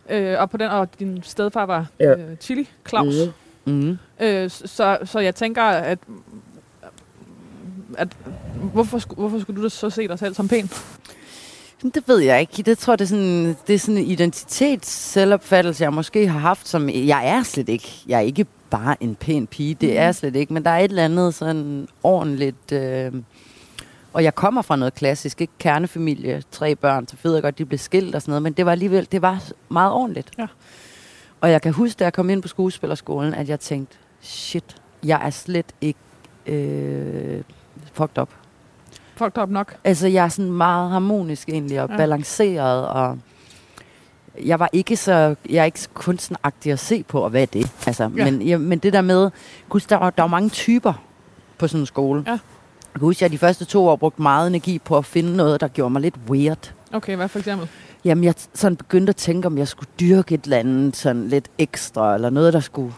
[0.10, 2.12] Øh, og, på den, og din stedfar var Ja.
[2.16, 3.14] øh, Chili Claus.
[3.66, 3.98] Mm.
[4.20, 6.00] Øh, så, så jeg tænker, at,
[7.98, 8.08] at
[8.74, 10.70] hvorfor, hvorfor skulle du da så se dig selv som pæn?
[11.94, 12.64] Det ved jeg ikke.
[12.64, 16.40] Det tror jeg, det er sådan, det er sådan en identitets selvopfattelse, jeg måske har
[16.40, 18.04] haft, som jeg er slet ikke.
[18.08, 20.54] Jeg er ikke bare en pæn pige, det er jeg slet ikke.
[20.54, 22.72] Men der er et eller andet sådan ordentligt...
[22.72, 23.14] Øh,
[24.14, 25.54] og jeg kommer fra noget klassisk, ikke?
[25.60, 28.66] Kernefamilie, tre børn, så ved jeg godt, de blev skilt og sådan noget, men det
[28.66, 30.32] var alligevel, det var meget ordentligt.
[30.38, 30.48] Ja.
[31.42, 35.22] Og jeg kan huske, da jeg kom ind på skuespillerskolen, at jeg tænkte, shit, jeg
[35.26, 36.00] er slet ikke
[36.46, 37.42] øh,
[37.94, 38.30] fucked up.
[39.16, 39.76] Fucked up nok.
[39.84, 41.98] Altså, jeg er sådan meget harmonisk egentlig, og Ja.
[41.98, 43.18] balanceret, og
[44.46, 47.46] jeg var ikke så, jeg er ikke så kunstneragtig at se på, og hvad er
[47.46, 47.72] det?
[47.88, 48.24] Altså, Ja.
[48.32, 49.30] men, ja, men det der med,
[49.70, 50.94] gud, der var, der var mange typer
[51.58, 52.24] på sådan en skole.
[52.28, 52.32] Ja.
[52.32, 52.40] Jeg
[53.00, 55.62] kan huske, at jeg de første to år brugte meget energi på at finde noget,
[55.62, 56.74] der gjorde mig lidt weird.
[56.94, 57.70] Okay, hvad for eksempel?
[58.06, 61.46] Jamen, jeg sådan begyndte at tænke, om jeg skulle dyrke et eller andet sådan lidt
[61.58, 62.94] ekstra, eller noget, der skulle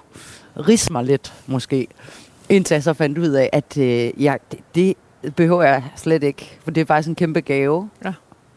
[0.67, 1.87] risse mig lidt, måske.
[2.49, 4.93] Indtil jeg så fandt ud af, at øh, jeg, det, det
[5.35, 7.89] behøver jeg slet ikke, for det er faktisk en kæmpe gave.
[8.05, 8.13] Ja.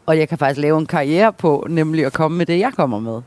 [0.07, 3.01] Og jeg kan faktisk lave en karriere på, nemlig at komme med det, jeg kommer
[3.01, 3.23] med.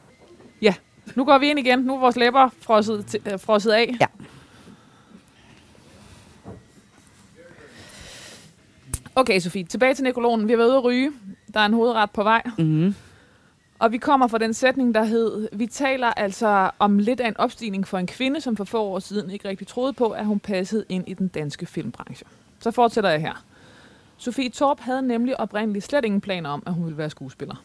[1.15, 1.79] Nu går vi ind igen.
[1.79, 3.95] Nu er vores læber frosset, til, øh, frosset af.
[4.01, 4.05] Ja.
[9.15, 9.63] Okay, Sofie.
[9.63, 10.47] Tilbage til nekrologen.
[10.47, 11.11] Vi har været ude at ryge.
[11.53, 12.41] Der er en hovedret på vej.
[12.57, 12.95] Mm-hmm.
[13.79, 17.37] Og vi kommer fra den sætning, der hed, vi taler altså om lidt af en
[17.37, 20.39] opstigning for en kvinde, som for få år siden ikke rigtig troede på, at hun
[20.39, 22.25] passede ind i den danske filmbranche.
[22.63, 23.43] Så fortsætter jeg her.
[24.17, 27.63] Sofie Torp havde nemlig oprindeligt slet ingen planer om, at hun ville være skuespiller.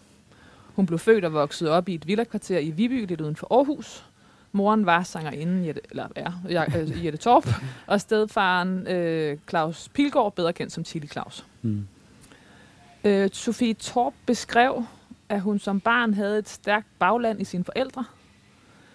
[0.77, 4.07] Hun blev født og voksede op i et villakvarter i Viby, lidt uden for Aarhus.
[4.53, 7.49] Moren var sangerinde Jette, eller er, ja, øh, Jette Torp,
[7.87, 11.47] og stedfaren øh, Claus Pilgaard, bedre kendt som Chili Claus.
[11.63, 11.89] Mm.
[13.05, 14.85] Øh, Sofie Torp beskrev,
[15.29, 18.05] at hun som barn havde et stærkt bagland i sine forældre,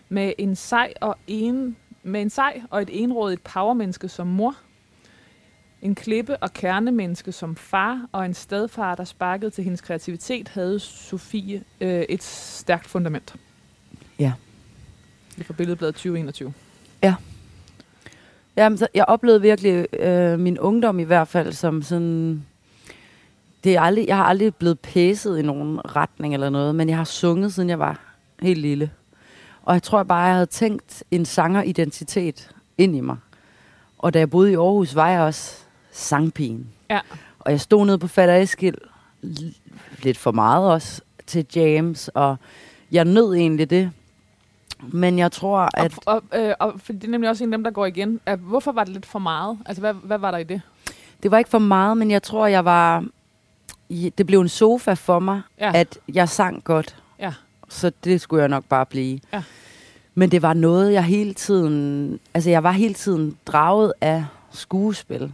[0.10, 4.56] med en sej og en, med en sej og et enrådigt powermenneske som mor,
[5.84, 10.80] en klippe- og kernemenneske som far, og en stedfar, der sparkede til hendes kreativitet, havde
[10.80, 13.36] Sofie øh, et stærkt fundament.
[14.20, 14.34] Ja.
[15.38, 16.54] Det fra Billedbladet 2021.
[18.56, 22.46] Jamen, så jeg oplevede virkelig øh, min ungdom i hvert fald som sådan...
[23.64, 26.98] Det er aldrig, jeg har aldrig blevet pæset i nogen retning eller noget, men jeg
[26.98, 28.00] har sunget, siden jeg var
[28.42, 28.92] helt lille.
[29.64, 33.18] Og jeg tror bare, jeg havde tænkt en sangeridentitet ind i mig.
[33.98, 35.63] Og da jeg boede i Aarhus, var jeg også
[35.94, 36.68] sangpigen.
[36.90, 37.00] Ja.
[37.40, 38.76] Og jeg stod nede på Fatter Eskild,
[40.04, 42.38] lidt for meget også, til James, og
[42.92, 43.92] jeg nød egentlig det.
[44.92, 45.94] Men jeg tror, at...
[46.06, 48.20] Og, og, øh, og for det er nemlig også en af dem, der går igen.
[48.40, 49.60] Hvorfor var det lidt for meget?
[49.66, 50.62] Altså, hvad, hvad var der i det?
[51.24, 53.06] Det var ikke for meget, men jeg tror, jeg var...
[53.90, 55.72] Det blev en sofa for mig, ja.
[55.76, 56.96] at jeg sang godt.
[57.20, 57.34] Ja.
[57.70, 59.20] Så det skulle jeg nok bare blive.
[59.34, 59.44] Ja.
[60.16, 62.20] Men det var noget, jeg hele tiden...
[62.34, 65.34] Altså, jeg var hele tiden draget af skuespil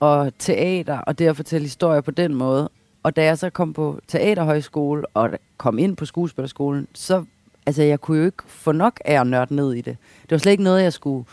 [0.00, 2.70] og teater, og det at fortælle historier på den måde.
[3.02, 7.24] Og da jeg så kom på teaterhøjskole og kom ind på skuespillerskolen, så...
[7.66, 9.96] Altså, jeg kunne jo ikke få nok af at nørde ned i det.
[10.22, 11.24] Det var slet ikke noget, jeg skulle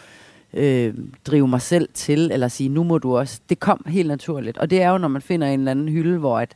[0.53, 0.93] øh,
[1.25, 3.39] drive mig selv til, eller sige, nu må du også.
[3.49, 4.57] Det kom helt naturligt.
[4.57, 6.55] Og det er jo, når man finder en eller anden hylde, hvor at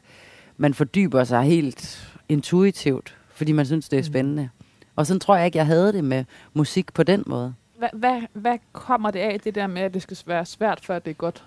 [0.58, 4.50] man fordyber sig helt intuitivt, fordi man synes, det er spændende.
[4.96, 7.54] Og sådan tror jeg ikke, jeg havde det med musik på den måde.
[7.78, 11.00] Hvad, hvad, hvad kommer det af, det der med, at det skal være svært, før
[11.00, 11.44] det er godt?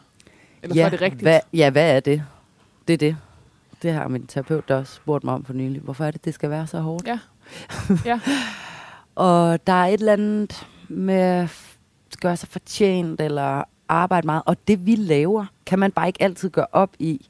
[0.63, 1.23] Eller ja, det er rigtigt?
[1.23, 2.23] Hvad, ja, hvad er det?
[2.89, 3.17] Det er det.
[3.83, 5.81] Det har min terapeut da også spurgt mig om for nylig.
[5.81, 7.07] Hvorfor er det, det skal være så hårdt?
[7.07, 7.19] Ja.
[8.05, 8.21] ja.
[9.15, 11.51] Og der er et eller andet med at
[12.21, 14.43] gøre sig fortjent, eller arbejde meget.
[14.47, 17.27] Og det vi laver, kan man bare ikke altid gøre op i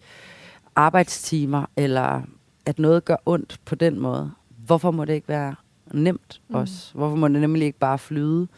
[0.77, 2.23] arbejdstimer, eller
[2.67, 4.31] at noget gør ondt på den måde.
[4.67, 5.55] Hvorfor må det ikke være
[5.93, 6.55] nemt mm.
[6.55, 6.91] også?
[6.95, 8.49] Hvorfor må det nemlig ikke bare flyde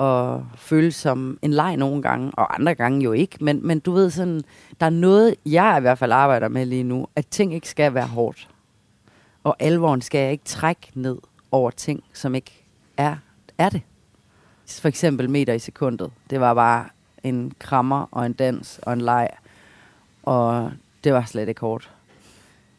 [0.00, 3.44] at føles som en leg nogle gange, og andre gange jo ikke.
[3.44, 4.42] Men, men du ved sådan,
[4.80, 7.94] der er noget, jeg i hvert fald arbejder med lige nu, at ting ikke skal
[7.94, 8.48] være hårdt.
[9.44, 11.18] Og alvoren skal jeg ikke trække ned
[11.52, 12.64] over ting, som ikke
[12.96, 13.16] er,
[13.58, 13.82] er det.
[14.66, 16.10] For eksempel meter i sekundet.
[16.30, 16.84] Det var bare
[17.22, 19.28] en krammer og en dans og en leg.
[20.22, 20.72] Og
[21.04, 21.90] det var slet ikke hårdt.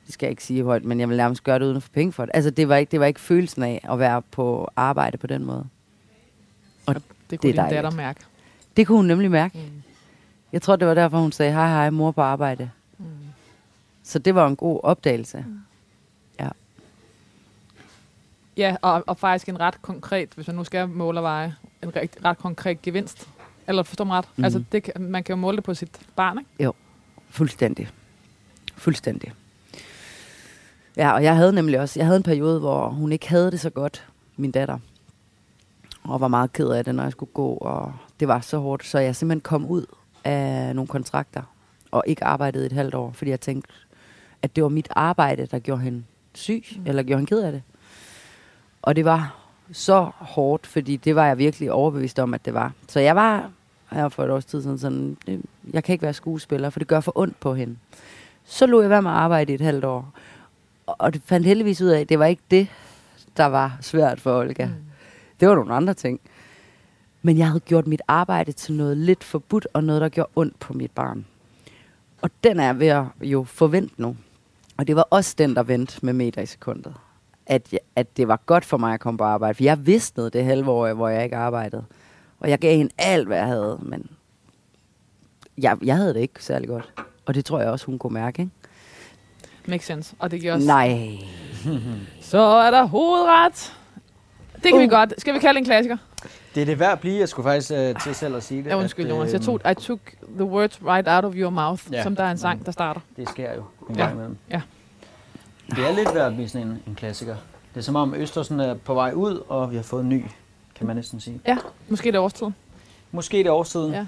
[0.06, 1.90] Det skal jeg ikke sige højt, men jeg vil nærmest gøre det uden at få
[1.94, 2.32] penge for det.
[2.34, 5.46] Altså, det var ikke, det var ikke følelsen af at være på arbejde på den
[5.46, 5.68] måde.
[6.86, 8.20] Og Det Det kunne er din datter mærke.
[8.78, 9.58] det kunne hun nemlig mærke.
[9.58, 9.82] Mm.
[10.52, 12.70] Jeg tror, det var derfor, hun sagde, hej hej, mor på arbejde.
[12.98, 13.06] Mm.
[14.04, 15.46] Så det var en god opdagelse.
[18.58, 21.96] Ja, og, og faktisk en ret konkret, hvis man nu skal måle og veje, en
[21.96, 23.28] ret, ret konkret gevinst.
[23.68, 24.26] Eller forstår mig ret?
[24.36, 24.44] Mm.
[24.44, 26.72] Altså, det, man kan jo måle det på sit barn, ikke?
[27.30, 27.90] Fuldstændig.
[28.76, 29.32] Fuldstændig.
[30.98, 33.60] Ja, og jeg havde nemlig også, jeg havde en periode, hvor hun ikke havde det
[33.60, 34.80] så godt, min datter.
[36.04, 38.86] Og var meget ked af det, når jeg skulle gå, og det var så hårdt,
[38.86, 39.86] så jeg simpelthen kom ud
[40.24, 41.42] af nogle kontrakter,
[41.92, 43.70] og ikke arbejdede et halvt år, fordi jeg tænkte,
[44.42, 46.84] at det var mit arbejde, der gjorde hende syg, mm.
[46.86, 47.62] eller gjorde hende ked af det.
[48.82, 49.36] Og det var
[49.72, 52.72] så hårdt, fordi det var jeg virkelig overbevist om, at det var.
[52.88, 53.52] Så jeg var
[53.92, 55.42] her for et års tid siden sådan, det,
[55.74, 57.78] jeg kan ikke være skuespiller, for det gør for ondt på hende.
[58.46, 60.12] Så lå jeg være med at arbejde i et halvt år.
[60.88, 62.68] Og- Og det fandt heldigvis ud af, at det var ikke det,
[63.38, 64.66] der var svært for Olga.
[64.66, 64.74] Mm.
[65.42, 66.20] Det var nogle andre ting.
[67.22, 70.60] Men jeg havde gjort mit arbejde til noget lidt forbudt, og noget, der gjorde ondt
[70.60, 71.26] på mit barn.
[72.22, 74.16] Og den er jeg ved at jo forvente nu.
[74.78, 76.94] Og det var også den, der vendte med meter i sekundet.
[77.46, 79.56] At, jeg, at det var godt for mig at komme på arbejde.
[79.56, 81.84] For jeg vidste det halve år, hvor jeg ikke arbejdede.
[82.40, 83.80] Og jeg gav hende alt, hvad jeg havde.
[83.82, 84.10] Men
[85.58, 86.94] jeg, jeg havde det ikke særlig godt.
[87.26, 88.52] Og det tror jeg også, hun kunne mærke, ikke?
[89.66, 90.16] Makes sense.
[90.20, 90.68] Og det giver også...
[90.68, 91.18] Nej.
[92.22, 93.81] Så er der hovedret.
[94.64, 94.82] Det kan uh.
[94.82, 95.14] vi godt.
[95.18, 95.98] Skal vi kalde en klassiker?
[96.56, 97.20] Det er det værd at blive.
[97.20, 98.70] Jeg skulle faktisk øh, til selv at sige det.
[98.70, 99.34] Ja, undskyld, at, Jonas.
[99.34, 100.00] Jeg øh, tog, I took
[100.36, 102.04] the words right out of your mouth, Ja.
[102.04, 103.02] som der er en sang, der starter.
[103.18, 104.02] Det sker jo en Ja.
[104.02, 104.38] gang imellem.
[104.50, 104.62] Ja.
[105.70, 107.36] Det er lidt værd at blive sådan en, en klassiker.
[107.74, 110.24] Det er som om Østersen er på vej ud, og vi har fået en ny,
[110.76, 111.42] kan man næsten sige.
[111.48, 111.58] Ja,
[111.90, 112.56] måske det er årstiden.
[113.12, 113.94] Måske det er årstiden.
[113.94, 114.06] Ja.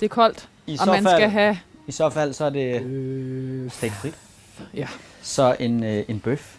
[0.00, 1.58] Det er koldt, I, og så man fald, skal have...
[1.86, 4.14] I så fald så er det øh, frit.
[4.74, 4.88] Ja.
[5.22, 6.56] Så en, øh, en bøf,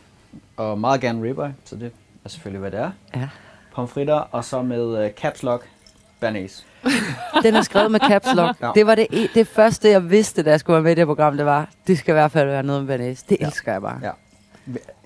[0.58, 1.92] og meget gerne ribeye, så det
[2.26, 2.92] er selvfølgelig, hvad det er.
[3.16, 3.30] Ja.
[3.76, 5.68] Pomfritter, og så med øh, caps lock,
[6.20, 6.66] bernæs.
[7.44, 8.62] Den er skrevet med caps lock.
[8.62, 8.72] Ja.
[8.76, 11.08] Det var det, e- det første, jeg vidste, da jeg skulle være med i det
[11.08, 13.24] program, det var, det skal i hvert fald være noget med banæs.
[13.24, 13.46] Det Ja.
[13.48, 14.00] elsker jeg bare.
[14.04, 14.12] Ja.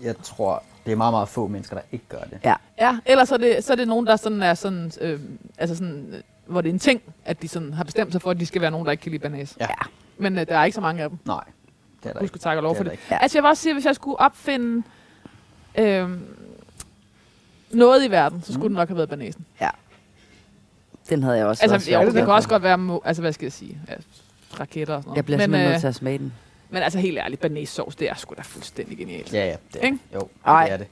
[0.01, 2.39] Jeg tror, det er meget, meget få mennesker, der ikke gør det.
[2.43, 2.53] Ja.
[2.79, 4.91] Ja, ellers er det, så er det nogen, der sådan er sådan...
[5.01, 5.19] Øh,
[5.57, 8.39] altså sådan hvor det er en ting, at de sådan har bestemt sig for, at
[8.39, 9.57] de skal være nogen, der ikke kan lide banæs.
[9.59, 9.67] Ja.
[10.17, 11.17] Men øh, der er ikke så mange af dem.
[11.25, 11.43] Nej,
[12.03, 12.35] det er der Husk ikke.
[12.37, 12.91] at takke og lov Det for det.
[12.91, 13.03] ikke.
[13.11, 13.17] Ja.
[13.21, 14.83] Altså jeg vil også sige, at hvis jeg skulle opfinde
[15.77, 16.09] øh,
[17.73, 18.73] noget i verden, så skulle Mm.
[18.73, 19.45] det nok have været banæsen.
[21.09, 22.31] Den havde jeg også Altså, svært jo, det kan få.
[22.31, 23.93] også godt være, altså hvad skal jeg sige, ja,
[24.59, 25.15] raketter og sådan noget.
[25.17, 26.33] Jeg bliver men, simpelthen øh, nødt til at smage den.
[26.69, 29.33] men altså helt ærligt, banæssovs, det er sgu da fuldstændig genialt.
[29.33, 30.63] Ja, ja, det er, jo, Ej.
[30.65, 30.87] det er det.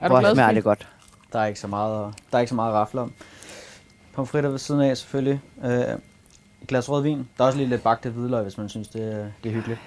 [0.00, 0.88] Er du Hvor glad, smager det godt.
[1.32, 3.12] Der er ikke så meget, der er ikke så meget at rafle om.
[4.14, 5.40] Pomfritter ved siden af selvfølgelig.
[5.64, 5.70] Øh,
[6.62, 7.28] et glas rødvin.
[7.38, 9.80] Der er også lige lidt bagte hvidløg, hvis man synes, det, er- det er hyggeligt.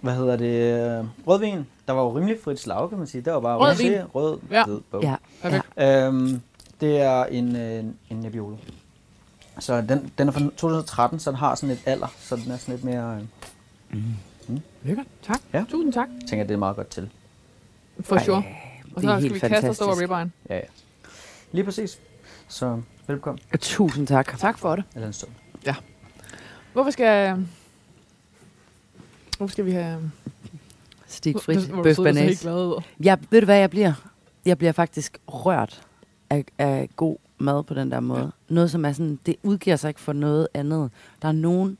[0.00, 0.98] Hvad hedder det?
[0.98, 1.66] Øh, Rødvin.
[1.92, 3.22] Der var jo rimelig frit slag, kan man sige.
[3.22, 3.92] Det var bare Rødvin.
[3.94, 4.64] rosé, rød, Ja.
[4.64, 5.02] hvid, bog.
[5.02, 5.16] Ja.
[5.42, 5.64] Perfekt.
[5.78, 6.40] Øhm,
[6.80, 8.56] det er en, øh, en Nebbiolo.
[9.58, 12.56] Så den, den er fra 2013, så den har sådan et alder, så den er
[12.56, 13.20] sådan lidt mere...
[13.94, 14.00] Øh,
[14.82, 15.06] Lækkert.
[15.22, 15.40] Tak.
[15.52, 15.64] Ja.
[15.70, 16.08] Tusind tak.
[16.28, 17.10] tænker, det er meget godt til.
[18.00, 18.44] For sure.
[18.96, 20.02] Og det er så skal helt vi kaste os over fantastisk.
[20.02, 20.32] ribberen.
[20.50, 20.60] Ja, ja.
[21.52, 21.98] Lige præcis.
[22.48, 23.40] Så velkommen.
[23.60, 24.38] Tusind tak.
[24.38, 24.84] Tak for det.
[24.94, 25.30] Eller en stund.
[26.72, 27.46] Hvorfor skal...
[29.38, 30.10] Hvorfor skal vi have...
[31.12, 32.82] Stikfrit Hvor- hvor bøf så helt glad ud.
[33.00, 33.92] Jeg, ved du hvad jeg bliver?
[34.46, 35.82] Jeg bliver faktisk rørt
[36.30, 38.20] af, af god mad på den der måde.
[38.20, 38.54] Ja.
[38.54, 40.90] Noget, som er sådan, det udgiver sig ikke for noget andet.
[41.22, 41.78] Der er nogen,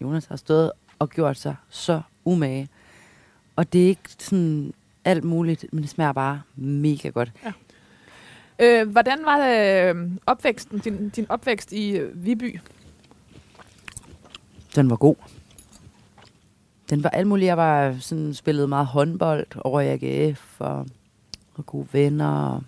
[0.00, 2.68] Jonas har stået og gjort sig så umage.
[3.56, 4.72] Og det er ikke sådan
[5.04, 7.32] alt muligt, men det smager bare mega godt.
[8.58, 12.60] Øh, hvordan var det, øh, opvæksten, din, din opvækst i øh, Viby?
[14.76, 15.14] Den var god.
[16.92, 17.46] Den var alt muligt.
[17.46, 20.86] Jeg var sådan spillet meget håndbold over i AGF og,
[21.54, 22.48] og gode venner.
[22.48, 22.62] Og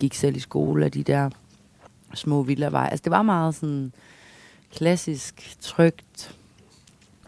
[0.00, 1.30] gik selv i skole af de der
[2.14, 2.90] små villaveje.
[2.90, 3.92] Altså det var meget sådan
[4.74, 6.36] klassisk, trygt.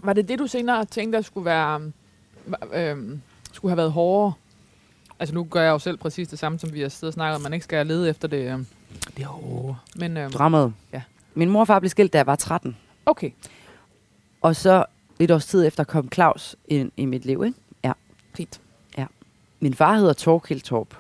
[0.03, 1.93] Var det det, du senere tænkte, at skulle være...
[2.73, 3.19] Øh,
[3.53, 4.33] skulle have været hårdere?
[5.19, 7.37] Altså nu gør jeg jo selv præcis det samme, som vi har siddet og snakket
[7.37, 7.43] om.
[7.43, 8.59] Man ikke skal lede efter det, øh,
[9.17, 9.77] det hårde.
[9.97, 10.75] Men øh, Drammet.
[10.93, 11.03] Ja.
[11.35, 12.77] Min mor og far blev skilt, da jeg var 13.
[13.07, 13.31] okay,
[14.41, 14.85] Og så
[15.21, 17.45] et års tid efter kom Claus ind i mit liv.
[17.45, 17.59] Ikke?
[17.85, 17.93] Ja.
[18.35, 18.61] fint.
[19.61, 20.95] Min far hedder Torkild Torp.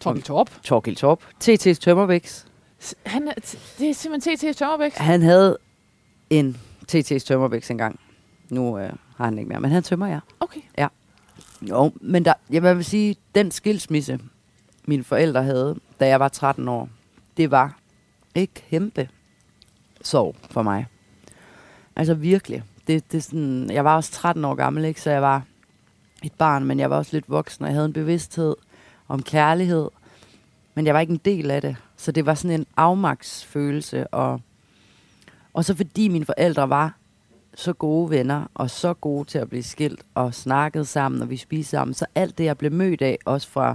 [0.00, 0.62] Torgild Torp.
[0.62, 1.22] Torkild Torp.
[1.44, 2.46] TT's Tømmerbæks.
[3.06, 3.26] Han,
[3.78, 4.56] det er simpelthen T.T.
[4.56, 4.94] Tømmerbæk.
[4.94, 5.58] Han havde
[6.30, 6.56] en
[6.92, 8.00] TT's Tømmerbæks engang.
[8.48, 10.20] Nu øh, har han ikke mere, men han tømmer jeg.
[10.40, 10.60] Okay.
[11.62, 14.20] Jo, men der, jeg vil sige, den skilsmisse,
[14.86, 16.88] mine forældre havde, da jeg var 13 år,
[17.36, 17.78] det var
[18.34, 19.08] et kæmpe
[20.02, 20.86] sorg for mig.
[21.96, 22.62] Altså virkelig.
[22.88, 25.00] Det, det sådan, jeg var også 13 år gammel, ikke?
[25.00, 25.42] så jeg var
[26.22, 28.56] et barn, men jeg var også lidt voksen, og jeg havde en bevidsthed
[29.08, 29.88] om kærlighed,
[30.74, 31.76] men jeg var ikke en del af det.
[31.96, 34.40] Så det var sådan en afmagtsfølelse, og,
[35.52, 36.94] og så fordi mine forældre var
[37.54, 41.36] så gode venner, og så gode til at blive skilt, og snakkede sammen, og vi
[41.36, 41.94] spiste sammen.
[41.94, 43.74] Så alt det, jeg blev mødt af, også fra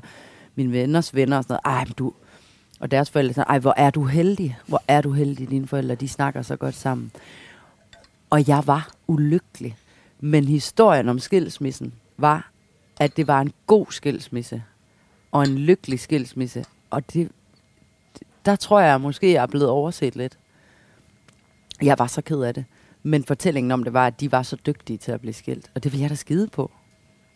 [0.56, 2.14] mine venners venner, og sådan noget, ej, men du,
[2.80, 5.96] og deres forældre, sagde, ej, hvor er du heldig, hvor er du heldig, dine forældre,
[5.96, 7.12] de snakker så godt sammen.
[8.34, 9.78] Og jeg var ulykkelig.
[10.20, 12.52] Men historien om skilsmissen var,
[13.00, 14.64] at det var en god skilsmisse,
[15.32, 16.66] og en lykkelig skilsmisse.
[16.90, 17.32] Og det,
[18.46, 20.38] der tror jeg måske, jeg er blevet overset lidt.
[21.82, 22.66] Jeg var så ked af det.
[23.04, 25.72] Men fortællingen om det var, at de var så dygtige til at blive skilt.
[25.76, 26.72] Og det vil jeg da skide på.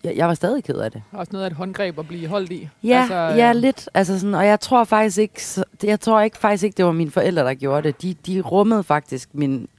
[0.03, 1.03] Jeg, jeg var stadig ked af det.
[1.11, 2.69] Også noget af et håndgreb at blive holdt i.
[2.83, 3.89] Ja, altså, altså, ja øh, lidt.
[3.93, 5.41] Altså sådan, og jeg tror faktisk ikke,
[5.83, 8.01] jeg tror ikke faktisk ikke, det var mine forældre, der gjorde det.
[8.01, 9.69] De, de rummede faktisk min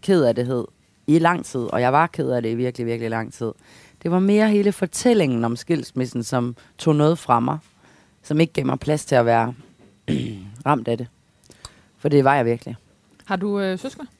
[0.00, 0.66] ked af det
[1.06, 3.52] i lang tid, og jeg var ked af det i virkelig, virkelig lang tid.
[4.02, 7.58] Det var mere hele fortællingen om skilsmissen, som tog noget fra mig,
[8.22, 9.54] som ikke gav mig plads til at være
[10.66, 11.08] ramt af det.
[11.98, 12.76] For det var jeg virkelig.
[13.24, 14.10] Har du øh, søskende?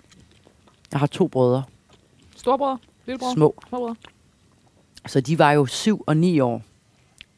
[0.92, 1.62] Jeg har to brødre,
[2.36, 2.78] Storbrødre?
[3.06, 3.34] Lillebrødre?
[3.34, 3.54] små.
[3.68, 3.96] Småbrødre?
[5.06, 6.62] Så de var jo 7 og 9 år.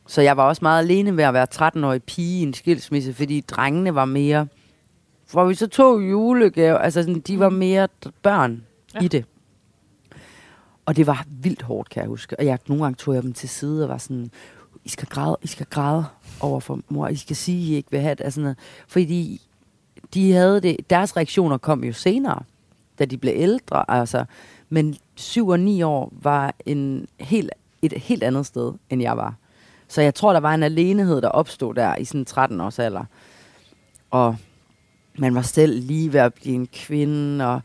[0.07, 3.40] Så jeg var også meget alene ved at være 13-årig pige i en skilsmisse, fordi
[3.40, 4.46] drengene var mere...
[5.33, 8.62] Hvor vi så tog julegave, altså sådan, de var mere d- børn
[8.95, 9.01] ja.
[9.01, 9.25] i det.
[10.87, 12.38] Og det var vildt hårdt, kan jeg huske.
[12.38, 14.31] Og jeg, nogle gange tog jeg dem til side og var sådan,
[14.85, 16.05] I skal græde, I skal græde
[16.41, 17.09] over for mor.
[17.09, 18.25] I skal sige, I ikke vil have det.
[18.25, 18.59] Altså, noget.
[18.88, 19.41] fordi
[20.14, 22.43] de havde det, deres reaktioner kom jo senere,
[22.99, 23.91] da de blev ældre.
[23.91, 24.25] Altså,
[24.69, 27.51] men 7 og 9 år var en helt,
[27.83, 29.35] et helt andet sted, end jeg var.
[29.88, 33.05] Så jeg tror, der var en alenehed, der opstod der i sådan 13 års alder.
[34.11, 34.37] Og
[35.19, 37.61] man var selv lige ved at blive en kvinde, og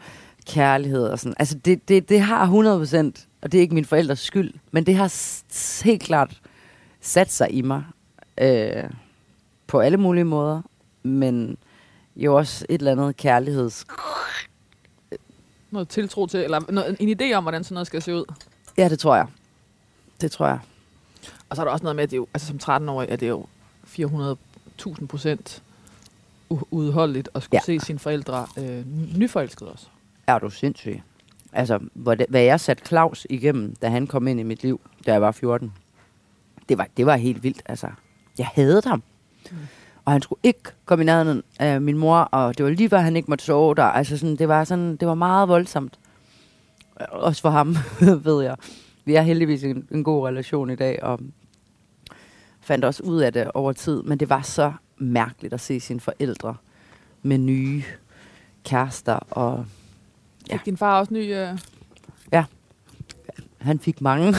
[0.48, 1.34] kærlighed og sådan.
[1.40, 4.86] Altså, det, det, det har 100 procent, og det er ikke min forældres skyld, men
[4.86, 6.42] det har s- helt klart
[7.02, 7.84] sat sig i mig
[8.38, 8.84] øh,
[9.68, 10.62] på alle mulige måder,
[11.04, 11.58] men
[12.16, 13.86] jo også et eller andet kærligheds...
[15.72, 18.34] Noget tiltro til, eller noget, en idé om, hvordan sådan noget skal se ud.
[18.78, 19.28] Ja, det tror jeg.
[20.22, 20.60] Det tror jeg.
[21.50, 23.30] Og så er der også noget med, at det jo, altså som 13-årig er det
[23.30, 23.46] jo
[23.88, 25.64] 400.000 procent
[26.54, 27.80] u- udholdeligt at skulle ja.
[27.80, 28.84] Se sine forældre øh,
[29.18, 29.88] nyforelskede også.
[30.28, 31.02] Er du sindssyg?
[31.54, 35.12] Altså, hvad, hvad jeg satte Claus igennem, da han kom ind i mit liv, da
[35.12, 35.74] jeg var 14,
[36.70, 37.62] det var, det var helt vildt.
[37.66, 37.88] Altså,
[38.38, 39.04] jeg havde ham.
[39.52, 39.58] Mm.
[40.06, 42.98] Og han skulle ikke komme i nærheden af min mor, og det var lige før,
[42.98, 43.84] han ikke måtte sove der.
[43.84, 46.00] Altså, sådan, det, var sådan, det var meget voldsomt.
[47.12, 47.76] Også for ham,
[48.30, 48.56] ved jeg.
[49.06, 51.20] Vi har heldigvis en, en god relation i dag, og
[52.62, 54.04] fandt også ud af det over tid.
[54.04, 56.56] Men det var så mærkeligt at se sine forældre
[57.22, 57.84] med nye
[58.64, 59.66] kærester og
[60.50, 60.54] Ja.
[60.54, 61.36] Fik din far også ny...
[61.36, 61.58] Øh,
[63.58, 64.34] Han fik mange.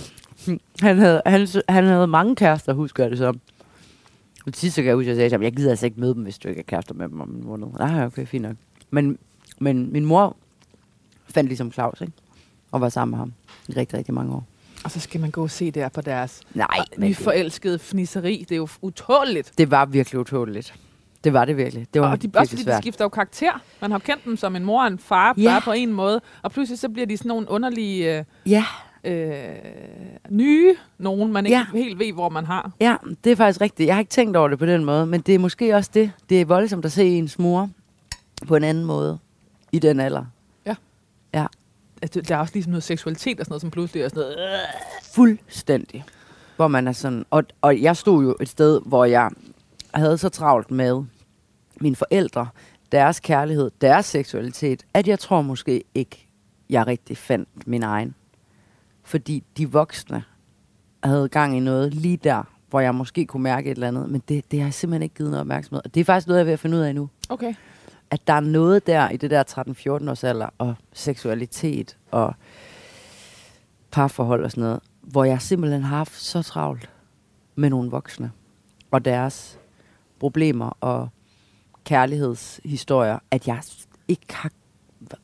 [0.80, 3.40] han, havde, han, han havde mange kærester, husker jeg det som.
[4.46, 6.00] Og sidst så kan jeg huske, at jeg sagde til ham, jeg gider altså ikke
[6.00, 7.66] møde dem, hvis du ikke er kærester med dem om en måned.
[7.78, 8.56] Nej, okay, fint nok.
[8.90, 9.18] Men,
[9.60, 10.36] men min mor
[11.28, 12.12] fandt ligesom Claus, ikke?
[12.72, 13.32] Og var sammen med ham
[13.68, 14.46] i rigtig, rigtig mange år.
[14.84, 16.66] Og så skal man gå og se der på deres Nej,
[16.98, 18.44] nyforelskede fnisseri.
[18.48, 19.52] Det er jo utåligt.
[19.58, 20.74] det var virkelig utroligt.
[21.24, 21.86] Det var det virkelig.
[21.94, 22.82] Det var Og de, også fordi de svært.
[22.82, 23.62] skifter jo karakter.
[23.80, 25.50] Man har kendt dem som en mor og en far, Ja.
[25.50, 26.20] bare på en måde.
[26.42, 28.64] Og pludselig så bliver de sådan nogle underlige, øh, Ja,
[29.04, 29.44] øh,
[30.30, 31.66] nye nogen, man ikke Ja.
[31.78, 32.70] helt ved, hvor man har.
[32.80, 33.86] ja, det er faktisk rigtigt.
[33.86, 36.12] Jeg har ikke tænkt over det på den måde, men det er måske også det.
[36.28, 37.70] Det er voldsomt at se ens mor
[38.48, 39.18] på en anden måde
[39.72, 40.24] i den alder.
[42.02, 44.38] Altså, der er også ligesom noget seksualitet og sådan noget, som pludselig er sådan noget...
[44.38, 44.58] Øh.
[45.14, 46.04] Fuldstændig.
[46.56, 47.24] Hvor man er sådan...
[47.30, 49.30] Og, og jeg stod jo et sted, hvor jeg
[49.94, 51.04] havde så travlt med
[51.80, 52.48] mine forældre,
[52.92, 56.28] deres kærlighed, deres seksualitet, at jeg tror måske ikke,
[56.70, 58.14] jeg rigtig fandt min egen.
[59.02, 60.24] Fordi de voksne
[61.04, 64.22] havde gang i noget lige der, hvor jeg måske kunne mærke et eller andet, men
[64.28, 65.82] det, det har jeg simpelthen ikke givet noget opmærksomhed.
[65.84, 67.08] Og det er faktisk noget, jeg er ved at finde ud af nu.
[67.28, 67.54] Okay.
[68.10, 69.44] At der er noget der i det der
[70.04, 72.34] 13-14 års alder, og seksualitet, og
[73.90, 76.90] parforhold og sådan noget, hvor jeg simpelthen har haft så travlt
[77.54, 78.30] med nogle voksne,
[78.90, 79.58] og deres
[80.18, 81.08] problemer og
[81.84, 83.60] kærlighedshistorier, at jeg
[84.08, 84.50] ikke har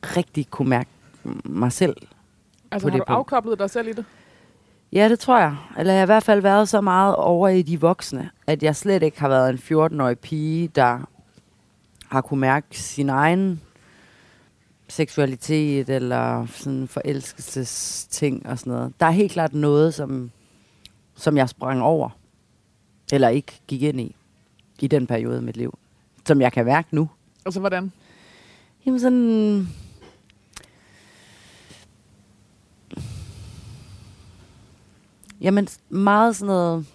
[0.03, 0.89] rigtig kunne mærke
[1.45, 1.95] mig selv.
[2.71, 3.17] Altså, På har det du punkt.
[3.17, 4.05] afkoblet dig selv i det?
[4.93, 5.55] Ja, det tror jeg.
[5.77, 8.75] Eller jeg har i hvert fald været så meget over i de voksne, at jeg
[8.75, 10.99] slet ikke har været en 14-årig pige, der
[12.07, 13.61] har kunne mærke sin egen
[14.89, 18.93] seksualitet eller sådan forelskelsesting og sådan noget.
[18.99, 20.31] Der er helt klart noget, som,
[21.15, 22.09] som jeg sprang over,
[23.11, 24.15] eller ikke gik ind i,
[24.79, 25.77] i den periode af mit liv,
[26.25, 27.09] som jeg kan mærke nu.
[27.45, 27.91] Altså, hvordan?
[28.85, 29.67] Jamen sådan...
[35.41, 36.85] Jamen meget sådan noget...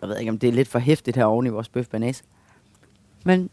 [0.00, 2.22] Jeg ved ikke, om det er lidt for hæftigt her oven i vores bøf banæs.
[3.24, 3.50] Men...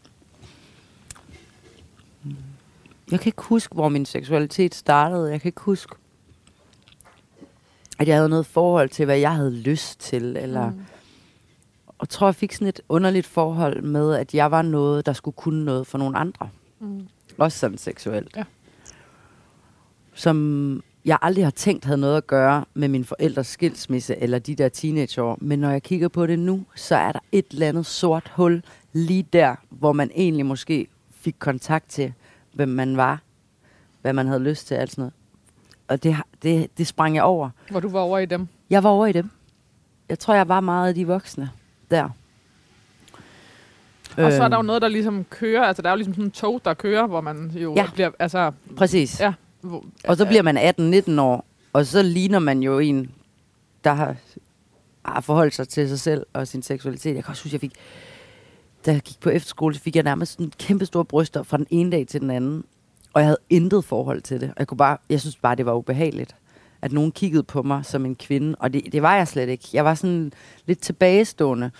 [3.10, 5.30] Jeg kan ikke huske, hvor min seksualitet startede.
[5.30, 5.94] Jeg kan ikke huske,
[7.98, 10.36] at jeg havde noget forhold til, hvad jeg havde lyst til.
[10.36, 10.84] Eller, Mm.
[11.98, 15.34] Og tror, jeg fik sådan et underligt forhold med, at jeg var noget, der skulle
[15.34, 16.48] kunne noget for nogle andre.
[16.80, 17.08] Mm.
[17.38, 18.36] Også sådan seksuelt.
[18.36, 18.44] Ja.
[20.14, 24.54] Som jeg aldrig har tænkt havde noget at gøre med min forældres skilsmisse eller de
[24.54, 25.38] der teenageår.
[25.40, 28.62] Men når jeg kigger på det nu, så er der et eller andet sort hul
[28.92, 32.12] lige der, hvor man egentlig måske fik kontakt til,
[32.52, 33.20] hvem man var,
[34.02, 35.12] hvad man havde lyst til, alt sådan noget.
[35.88, 37.50] Og det, det, det sprang jeg over.
[37.70, 38.48] Hvor du var over i dem.
[38.70, 39.30] Jeg var over i dem.
[40.08, 41.50] Jeg tror, jeg var meget af de voksne
[41.90, 42.08] der.
[44.16, 45.62] Og så er der jo Øhm, noget, der ligesom kører.
[45.64, 47.86] Altså, der er jo ligesom sådan en tog, der kører, hvor man jo Ja.
[47.94, 48.10] bliver...
[48.18, 49.20] Altså, Præcis.
[49.20, 49.32] ja.
[49.60, 50.58] Hvor, Og så bliver man
[51.16, 53.10] 18-19 år, og så ligner man jo en,
[53.84, 54.16] der har,
[55.04, 57.14] har forholdt sig til sig selv og sin seksualitet.
[57.14, 57.72] Jeg kan også huske, jeg fik,
[58.86, 61.66] da jeg gik på efterskole, så fik jeg nærmest sådan kæmpe store bryster fra den
[61.70, 62.64] ene dag til den anden.
[63.12, 64.48] Og jeg havde intet forhold til det.
[64.48, 66.36] Og jeg, kunne bare, jeg synes bare, det var ubehageligt,
[66.82, 68.54] at nogen kiggede på mig som en kvinde.
[68.58, 69.68] Og det, det var jeg slet ikke.
[69.72, 70.32] Jeg var sådan
[70.66, 71.70] lidt tilbagestående,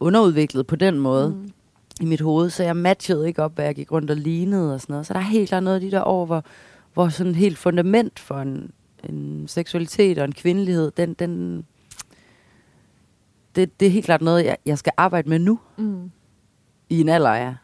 [0.00, 1.50] underudviklet på den måde Mm.
[2.00, 4.80] i mit hoved, så jeg matchede ikke op, hvad jeg gik rundt og lignede og
[4.80, 5.06] sådan noget.
[5.06, 6.44] Så der er helt klart noget af de der år, hvor,
[6.94, 8.70] hvor sådan helt fundament for en,
[9.08, 11.64] en seksualitet og en kvindelighed, den, den,
[13.56, 16.10] det, det er helt klart noget, jeg, jeg skal arbejde med nu, Mm.
[16.88, 17.54] I en alder af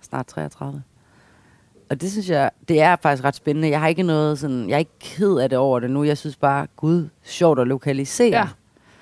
[0.00, 0.82] snart 33.
[1.90, 3.68] Og det synes jeg, det er faktisk ret spændende.
[3.68, 6.04] Jeg har ikke noget sådan, jeg er ikke ked af det over det nu.
[6.04, 8.38] Jeg synes bare, gud, sjovt at lokalisere.
[8.38, 8.48] Ja.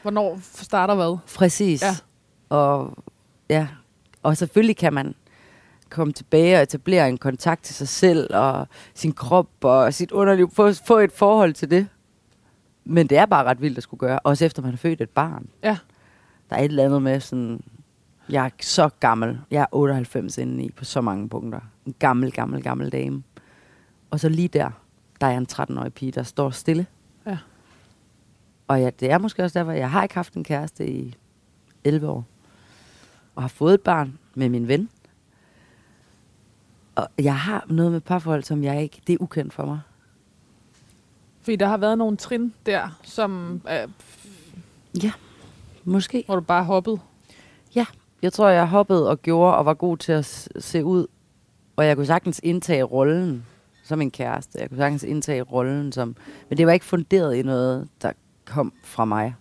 [0.02, 1.18] Hvornår starter hvad?
[1.36, 1.82] Præcis.
[1.82, 1.94] Ja.
[2.48, 2.98] Og,
[3.48, 3.68] ja.
[4.22, 5.14] og selvfølgelig kan man
[5.90, 10.50] komme tilbage og etablere en kontakt til sig selv og sin krop og sit underliv.
[10.52, 11.88] Få, få et forhold til det.
[12.84, 14.18] Men det er bare ret vildt at skulle gøre.
[14.18, 15.48] Også efter man har født et barn.
[15.62, 15.78] Ja.
[16.50, 17.62] Der er et eller andet med sådan...
[18.28, 19.40] Jeg er så gammel.
[19.50, 21.60] Jeg er 98 inde i på så mange punkter.
[21.86, 23.22] En gammel, gammel, gammel dame.
[24.10, 24.70] Og så lige der,
[25.20, 26.86] der er en 13-årig pige, der står stille.
[27.26, 27.38] Ja.
[28.68, 31.16] Og ja, det er måske også derfor, jeg har ikke haft en kæreste i
[31.84, 32.24] 11 år.
[33.34, 34.88] Og har fået et barn med min ven.
[36.94, 39.00] Og jeg har noget med parforhold, som jeg ikke...
[39.06, 39.80] Det er ukendt for mig.
[41.40, 43.88] Fordi der har været nogle trin der, som, øh,
[45.02, 45.12] Ja,
[45.84, 46.22] måske.
[46.26, 46.98] hvor du bare hoppede.
[48.22, 51.06] Jeg tror, jeg hoppede og gjorde og var god til at se ud.
[51.76, 53.46] Og jeg kunne sagtens indtage rollen
[53.84, 54.58] som en kæreste.
[54.60, 56.16] Jeg kunne sagtens indtage rollen som...
[56.48, 58.12] Men det var ikke funderet i noget, der
[58.44, 59.34] kom fra mig.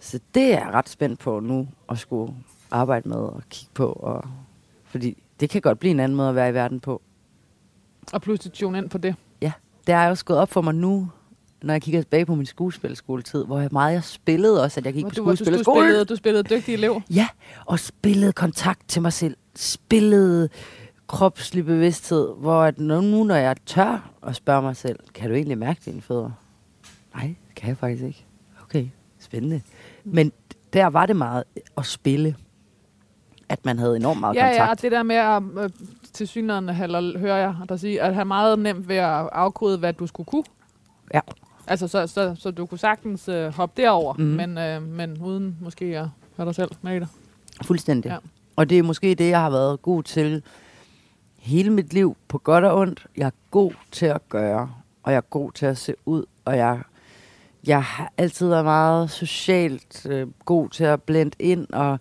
[0.00, 2.34] Så det er jeg ret spændt på nu at skulle
[2.70, 3.92] arbejde med og kigge på.
[3.92, 4.24] Og,
[4.84, 7.02] fordi det kan godt blive en anden måde at være i verden på.
[8.12, 9.14] Og pludselig tune ind på det.
[9.86, 11.08] Det er også gået op for mig nu,
[11.62, 14.94] når jeg kigger tilbage på min skuespilskoletid, hvor jeg meget jeg spillede også, at jeg
[14.94, 15.84] gik Hvor på du, var- du, du, skuespillerskole.
[15.86, 17.00] spillede, du spillede dygtig elev.
[17.10, 17.28] Ja,
[17.66, 19.36] og spillede kontakt til mig selv.
[19.56, 20.48] Spillede
[21.06, 25.34] kropslig bevidsthed, hvor at nu, nu, når jeg tør at spørge mig selv, kan du
[25.34, 26.30] egentlig mærke dine fødder?
[27.14, 28.24] Nej, det kan jeg faktisk ikke.
[28.62, 28.86] Okay,
[29.20, 29.60] spændende.
[30.04, 30.32] Men
[30.72, 31.44] der var det meget
[31.78, 32.36] at spille.
[33.48, 34.58] At man havde enormt meget Ja, kontakt.
[34.66, 35.70] ja, og det der med at øh,
[36.12, 39.92] til synligheden, eller hører jeg dig sige, at have meget nemt ved at afkode, hvad
[39.92, 40.44] du skulle kunne.
[41.14, 41.20] Ja.
[41.70, 44.24] Altså, så, så, så du kunne sagtens øh, hoppe derover, mm.
[44.24, 46.06] men, øh, men uden måske at
[46.36, 47.08] høre dig selv med i det.
[47.62, 48.08] Fuldstændig.
[48.08, 48.16] Ja.
[48.56, 50.42] Og det er måske det, jeg har været god til
[51.38, 53.06] hele mit liv, på godt og ondt.
[53.16, 54.70] Jeg er god til at gøre,
[55.02, 56.80] og jeg er god til at se ud, og jeg,
[57.66, 61.98] jeg har altid været meget socialt øh, god til at blende ind, og,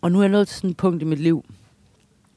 [0.00, 1.44] og nu er jeg nået til sådan et punkt i mit liv,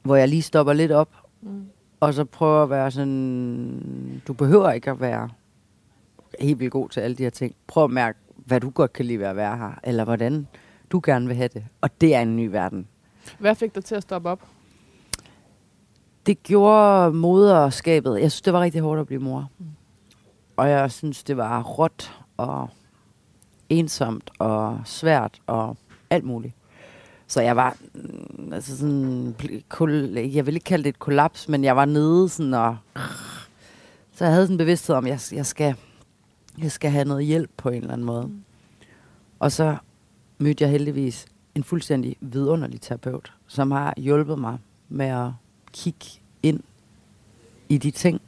[0.03, 1.09] hvor jeg lige stopper lidt op,
[1.43, 1.65] Mm.
[1.99, 5.29] og så prøver at være sådan, du behøver ikke at være
[6.41, 7.55] helt vildt god til alle de her ting.
[7.67, 10.47] Prøv at mærke, hvad du godt kan lide ved at være her, eller hvordan
[10.91, 11.65] du gerne vil have det.
[11.81, 12.87] Og det er en ny verden.
[13.39, 14.39] Hvad fik dig til at stoppe op?
[16.25, 18.21] Det gjorde moderskabet.
[18.21, 19.51] Jeg synes, det var rigtig hårdt at blive mor.
[20.57, 22.69] Og jeg synes, det var råt og
[23.69, 25.77] ensomt og svært og
[26.09, 26.53] alt muligt.
[27.27, 29.35] Så jeg var, mm, altså sådan,
[30.15, 32.77] jeg vil ikke kalde det et kollaps, men jeg var nede sådan og...
[34.15, 35.75] Så jeg havde sådan en bevidsthed om, at jeg, jeg, skal,
[36.57, 38.27] jeg skal have noget hjælp på en eller anden måde.
[38.27, 38.43] Mm.
[39.39, 39.75] Og så
[40.37, 41.25] mødte jeg heldigvis
[41.55, 44.57] en fuldstændig vidunderlig terapeut, som har hjulpet mig
[44.89, 45.29] med at
[45.73, 46.05] kigge
[46.43, 46.59] ind
[47.69, 48.21] i de ting,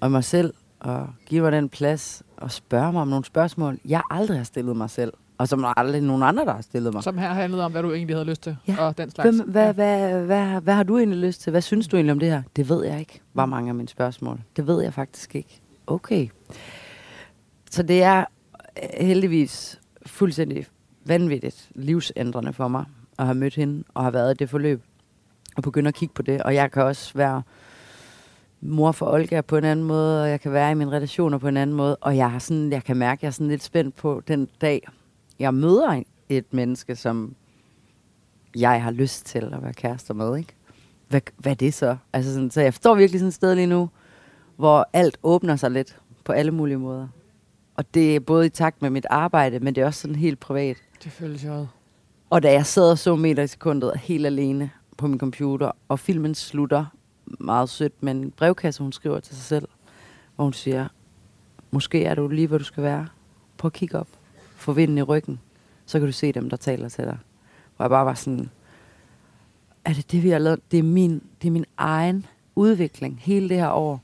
[0.00, 4.02] og mig selv, og give mig den plads, og spørge mig om nogle spørgsmål, jeg
[4.10, 7.02] aldrig har stillet mig selv, og som aldrig nogen andre, der har stillet mig.
[7.02, 8.76] Som her handlede om, hvad du egentlig havde lyst til, Ja.
[8.86, 9.36] og den slags.
[9.36, 11.50] Hvem, hvad, hvad, hvad, hvad har du egentlig lyst til?
[11.50, 12.42] Hvad synes du egentlig om det her?
[12.56, 14.40] Det ved jeg ikke, var mange af mine spørgsmål.
[14.56, 15.60] Det ved jeg faktisk ikke.
[15.86, 16.28] Okay.
[17.72, 18.24] Så det er
[18.82, 20.66] øh, heldigvis fuldstændig
[21.04, 22.84] vanvittigt livsændrende for mig
[23.18, 24.82] at have mødt hende og have været i det forløb
[25.56, 26.42] og begynde at kigge på det.
[26.42, 27.42] Og jeg kan også være
[28.60, 31.48] mor for Olga på en anden måde, og jeg kan være i mine relationer på
[31.48, 31.96] en anden måde.
[31.96, 34.48] Og jeg, har sådan, jeg kan mærke, at jeg er sådan lidt spændt på den
[34.60, 34.88] dag,
[35.38, 37.34] jeg møder et menneske, som
[38.56, 40.54] jeg har lyst til at være kærester med, ikke?
[41.08, 41.96] Hvad, hvad er det så?
[42.12, 43.90] Altså sådan, så jeg står virkelig sådan et sted lige nu,
[44.56, 47.08] hvor alt åbner sig lidt på alle mulige måder.
[47.82, 50.40] Og det er både i takt med mit arbejde, men det er også sådan helt
[50.40, 50.76] privat.
[51.04, 51.66] Det føles jo.
[52.30, 55.98] Og da jeg sad og så meter i sekundet helt alene på min computer, og
[55.98, 56.84] filmen slutter
[57.26, 59.68] meget sødt med en brevkasse, hun skriver til sig selv,
[60.36, 60.88] hvor hun siger,
[61.70, 63.06] måske er du lige, hvor du skal være.
[63.56, 64.08] Prøv at kigge op.
[64.56, 65.40] Få vinden i ryggen.
[65.86, 67.18] Så kan du se dem, der taler til dig.
[67.76, 68.50] Hvor jeg bare var sådan,
[69.84, 70.60] er det det, vi har lavet?
[70.70, 74.00] Det er min, det er min egen udvikling hele det her år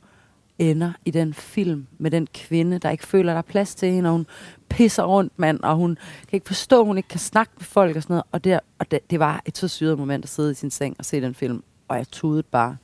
[0.58, 4.08] ender i den film med den kvinde, der ikke føler, der er plads til hende,
[4.08, 4.26] og hun
[4.68, 5.98] pisser rundt, mand, og hun
[6.28, 8.24] kan ikke forstå, at hun ikke kan snakke med folk og sådan noget.
[8.32, 10.96] Og, der, og det, det var et så syret moment at sidde i sin seng
[10.98, 12.76] og se den film, og jeg tudede bare,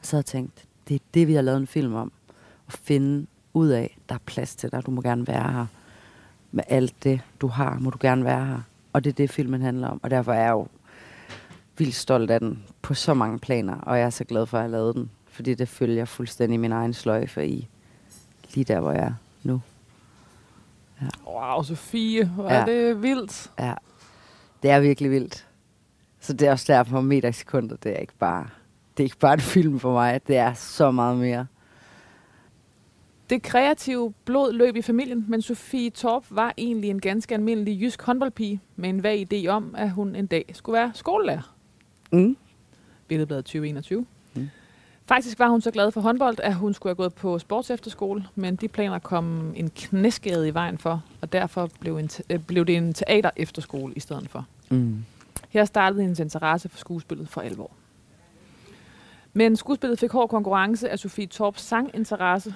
[0.00, 2.12] og så havde jeg tænkt, det er det, vi har lavet en film om.
[2.68, 5.66] At finde ud af, der er plads til dig, du må gerne være her.
[6.52, 8.60] Med alt det, du har, må du gerne være her.
[8.92, 10.66] Og det er det, filmen handler om, og derfor er jeg jo
[11.78, 14.62] vildt stolt af den på så mange planer, og jeg er så glad for, at
[14.62, 17.68] jeg lavede den, fordi det følger fuldstændig min egen sløjfe i
[18.54, 19.12] lige der, hvor jeg er
[19.42, 19.60] nu.
[21.26, 22.54] Wow, Sofie, hvor Ja.
[22.54, 23.50] er det vildt.
[23.58, 23.74] Ja,
[24.62, 25.46] det er virkelig vildt.
[26.20, 28.46] Så det er også derfor, meter i sekundet, det er ikke bare,
[28.96, 31.46] det er ikke bare en film for mig, det er så meget mere.
[33.30, 38.02] Det kreative blod løb i familien, men Sofie Torp var egentlig en ganske almindelig jysk
[38.02, 41.54] håndboldpige med en vag idé om, at hun en dag skulle være skolelærer.
[42.12, 42.36] Mm.
[43.08, 44.06] Billedbladet 2021.
[45.06, 45.08] Mm.
[45.08, 48.56] Faktisk var hun så glad for håndbold, at hun skulle have gået på sportsefterskole, men
[48.56, 52.76] de planer kom en knæskade i vejen for, og derfor blev, en øh, blev det
[52.76, 54.46] en teater efterskole i stedet for.
[54.70, 55.04] Mm.
[55.48, 57.70] Her startede hendes interesse for skuespillet for alvor.
[59.32, 62.54] Men skuespillet fik hård konkurrence af Sofie Torps sanginteresse.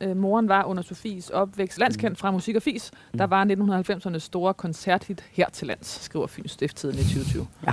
[0.00, 2.90] Øh, moren var under Sofies opvækst landskendt fra Musik og Fis.
[3.18, 7.46] Der var 1990'ernes store koncerthit her til lands, skriver Fyns Stifttiden i 2020.
[7.66, 7.72] Ja.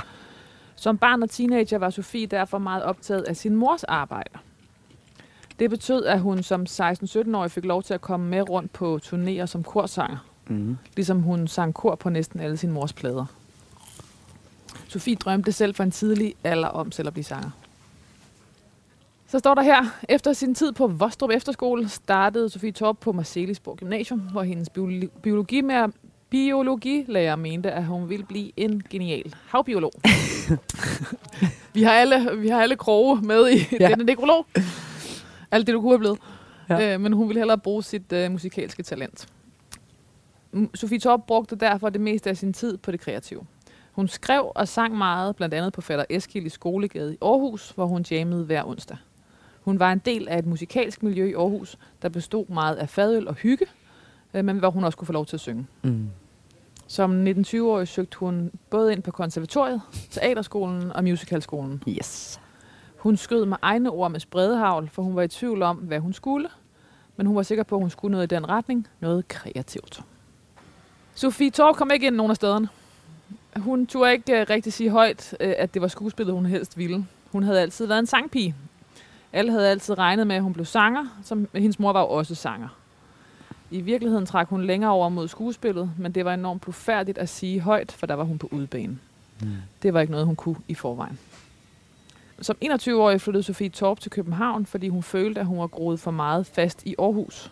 [0.75, 4.39] Som barn og teenager var Sofie derfor meget optaget af sin mors arbejde.
[5.59, 9.45] Det betød, at hun som 16-17-årig fik lov til at komme med rundt på turnéer
[9.45, 10.17] som korsanger
[10.47, 10.77] Mm.
[10.95, 13.25] ligesom hun sang kor på næsten alle sin mors plader.
[14.87, 17.49] Sofie drømte selv for en tidlig alder om selv at blive sanger.
[19.27, 23.77] Så står der her, efter sin tid på Vostrup Efterskole, startede Sofie Torp på Marcelisborg
[23.77, 25.61] Gymnasium, hvor hendes biologi, biologi
[26.33, 29.91] biologilærer mente, at hun ville blive en genial havbiolog.
[31.73, 33.87] vi, har alle, vi har alle kroge med i ja.
[33.87, 34.45] Denne nekrolog.
[35.51, 36.19] Alt det, du kunne have blevet.
[36.69, 36.93] Ja.
[36.93, 39.27] Øh, men hun ville hellere bruge sit øh, musikalske talent.
[40.75, 43.41] Sofie Torp brugte derfor det meste af sin tid på det kreative.
[43.91, 47.85] Hun skrev og sang meget, blandt andet på Fatter Eskild i Skolegade i Aarhus, hvor
[47.85, 48.97] hun jammede hver onsdag.
[49.61, 53.27] Hun var en del af et musikalsk miljø i Aarhus, der bestod meget af fadøl
[53.27, 53.65] og hygge,
[54.33, 55.67] øh, men hvor hun også kunne få lov til at synge.
[55.83, 56.09] Mm.
[56.87, 59.81] Som 19-20-årig søgte hun både ind på konservatoriet,
[60.11, 61.83] teaterskolen og musicalskolen.
[61.87, 62.39] Yes.
[62.97, 66.13] Hun skød med egne ord med spredehavl, for hun var i tvivl om, hvad hun
[66.13, 66.49] skulle.
[67.15, 68.87] Men hun var sikker på, at hun skulle noget i den retning.
[68.99, 70.01] Noget kreativt.
[71.15, 72.69] Sofie Torp kom ikke ind nogen af stederne.
[73.57, 77.05] Hun turde ikke uh, rigtig sige højt, uh, at det var skuespillet, hun helst ville.
[77.31, 78.55] Hun havde altid været en sangpige.
[79.33, 82.35] Alle havde altid regnet med, at hun blev sanger, som hendes mor var jo også
[82.35, 82.67] sanger.
[83.73, 87.59] I virkeligheden trak hun længere over mod skuespillet, men det var enormt blufærdigt at sige
[87.59, 88.97] højt, for der var hun på udebane.
[89.41, 89.47] Mm.
[89.83, 91.19] Det var ikke noget, hun kunne i forvejen.
[92.41, 96.11] Som 21-årig flyttede Sofie Torp til København, fordi hun følte, at hun var groet for
[96.11, 97.51] meget fast i Aarhus.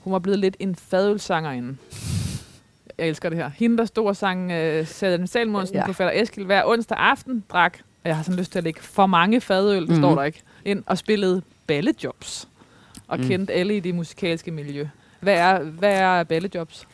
[0.00, 1.76] Hun var blevet lidt en fadølsangerinde.
[2.98, 3.48] Jeg elsker det her.
[3.48, 5.86] Hende, der stod og sang uh, Sæden Salmonsen ja.
[5.86, 8.80] På Fætter Eskil hver onsdag aften, drak, og jeg har sådan lyst til at lægge
[8.80, 9.94] for mange fadøl, det mm.
[9.94, 10.02] Mhm.
[10.02, 12.48] står der ikke, ind og spillede ballejobs.
[13.08, 13.18] Og.
[13.18, 13.24] Mm.
[13.24, 14.88] kendte alle i det musikalske miljø.
[15.22, 16.88] Hvad er, hvad er ballejobs?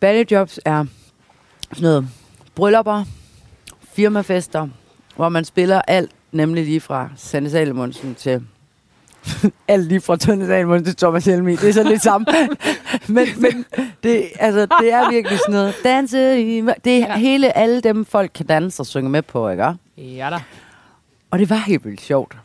[0.00, 0.84] Ballejobs er
[1.72, 2.08] sådan noget
[2.54, 3.04] bryllupper,
[3.92, 4.68] firmafester,
[5.16, 8.42] hvor man spiller alt, nemlig lige fra Sanne Salomonsen til
[9.68, 11.56] alt lige fra Tønne Salomonsen til Thomas Helmi.
[11.56, 12.26] Det er så lidt samme.
[13.08, 13.64] men men
[14.02, 15.74] det, altså, det er virkelig sådan noget.
[15.84, 16.60] Danse i...
[16.84, 17.16] Det er ja.
[17.16, 19.74] hele, alle dem folk kan danse og synge med på, ikke?
[19.96, 20.42] Ja da.
[21.30, 22.36] Og det var helt vildt sjovt.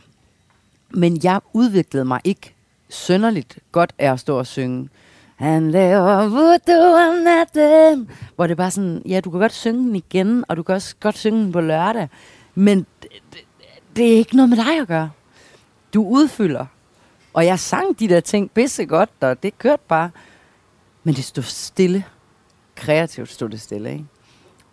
[0.89, 2.55] Men jeg udviklede mig ikke
[2.89, 4.89] sønderligt godt er at stå og synge.
[5.35, 8.09] Han laver voodoo om natten.
[8.35, 10.95] Hvor det bare sådan, ja, du kan godt synge den igen, og du kan også
[10.99, 12.09] godt synge den på lørdag.
[12.55, 13.09] Men det,
[13.95, 15.11] det, er ikke noget med dig at gøre.
[15.93, 16.65] Du udfylder.
[17.33, 20.11] Og jeg sang de der ting pisse godt, og det kørte bare.
[21.03, 22.05] Men det stod stille.
[22.75, 24.05] Kreativt stod det stille, ikke?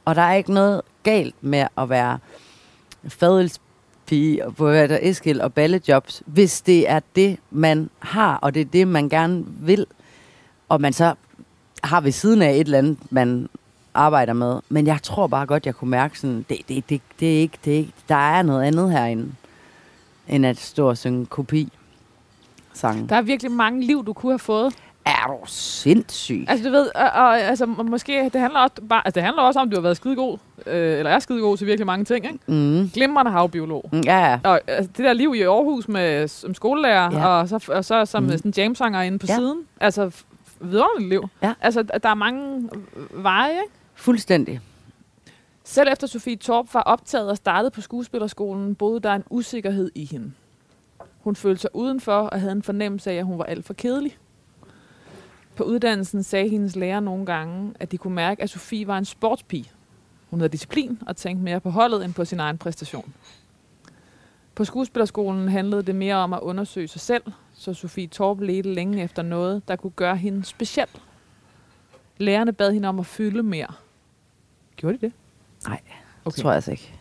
[0.05, 2.19] Og der er ikke noget galt med at være
[4.07, 8.61] pige på hvad der Eskil og ballejobs, hvis det er det, man har, og det
[8.61, 9.87] er det, man gerne vil,
[10.69, 11.15] og man så
[11.85, 13.49] har ved siden af et eller andet, man
[13.95, 14.61] arbejder med.
[14.69, 17.59] Men jeg tror bare godt, jeg kunne mærke sådan, det, det, det, det, er ikke,
[17.65, 19.33] det er ikke, der er noget andet herinde,
[20.29, 21.73] end at stå og synge kopi
[22.73, 23.09] sang.
[23.09, 24.75] Der er virkelig mange liv, du kunne have fået.
[25.07, 26.45] Er du sindssyg?
[26.49, 29.43] Altså, du ved, og, og, altså, må- måske, det handler, også, bare, altså, det handler
[29.43, 32.25] også om, at du har været skidegod, øh, eller er skidegod til virkelig mange ting,
[32.27, 32.39] ikke?
[32.47, 32.91] Mm.
[32.95, 33.89] Glimrende havbiolog.
[33.93, 34.39] Mm, Ja, ja.
[34.45, 37.27] Og altså, det der liv i Aarhus med, som skolelærer, ja.
[37.27, 38.31] Og, så, og så som mm.
[38.31, 39.37] Sådan jamsanger inde på ja.
[39.37, 39.59] Siden.
[39.81, 40.11] Altså,
[40.61, 41.29] vidunderligt liv.
[41.43, 41.55] Ja.
[41.61, 42.69] Altså, der er mange
[43.11, 43.73] veje, ikke?
[43.95, 44.61] Fuldstændig.
[45.65, 50.05] Selv efter Sofie Torp var optaget og startede på skuespillerskolen, boede der en usikkerhed i
[50.05, 50.33] hende.
[51.21, 54.17] Hun følte sig udenfor og havde en fornemmelse af, at hun var alt for kedelig.
[55.57, 59.05] På uddannelsen sagde hendes lærer nogle gange, at de kunne mærke, at Sofie var en
[59.05, 59.71] sportspige.
[60.31, 63.13] Hun havde disciplin og tænkte mere på holdet end på sin egen præstation.
[64.55, 67.23] På skuespillerskolen handlede det mere om at undersøge sig selv,
[67.55, 70.87] så Sofie Torp ledte længe efter noget, der kunne gøre hende speciel.
[72.19, 73.67] Lærerne bad hende om at fylde mere.
[74.77, 75.13] Gjorde de det?
[75.69, 75.81] Nej,
[76.25, 76.35] Okay.
[76.37, 76.95] det tror jeg altså ikke.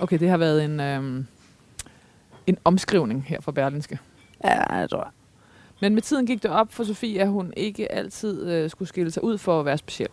[0.00, 1.26] Okay, det har været en, øhm,
[2.46, 3.98] en omskrivning her fra Berlinske.
[4.44, 5.12] Ja, jeg tror.
[5.80, 9.10] Men med tiden gik det op for Sofie, at hun ikke altid øh, skulle skille
[9.10, 10.08] sig ud for at være speciel.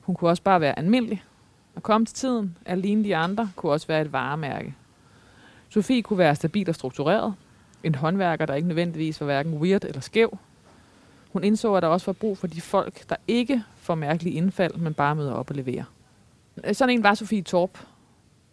[0.00, 1.24] Hun kunne også bare være almindelig.
[1.74, 4.74] Og komme til tiden, alene de andre, kunne også være et varemærke.
[5.68, 7.34] Sofie kunne være stabil og struktureret.
[7.84, 10.38] En håndværker, der ikke nødvendigvis var hverken weird eller skæv.
[11.32, 14.74] Hun indså, at der også var brug for de folk, der ikke får mærkelige indfald,
[14.74, 15.84] men bare møder op og leverer.
[16.64, 17.78] Øh, sådan en var Sofie Torp.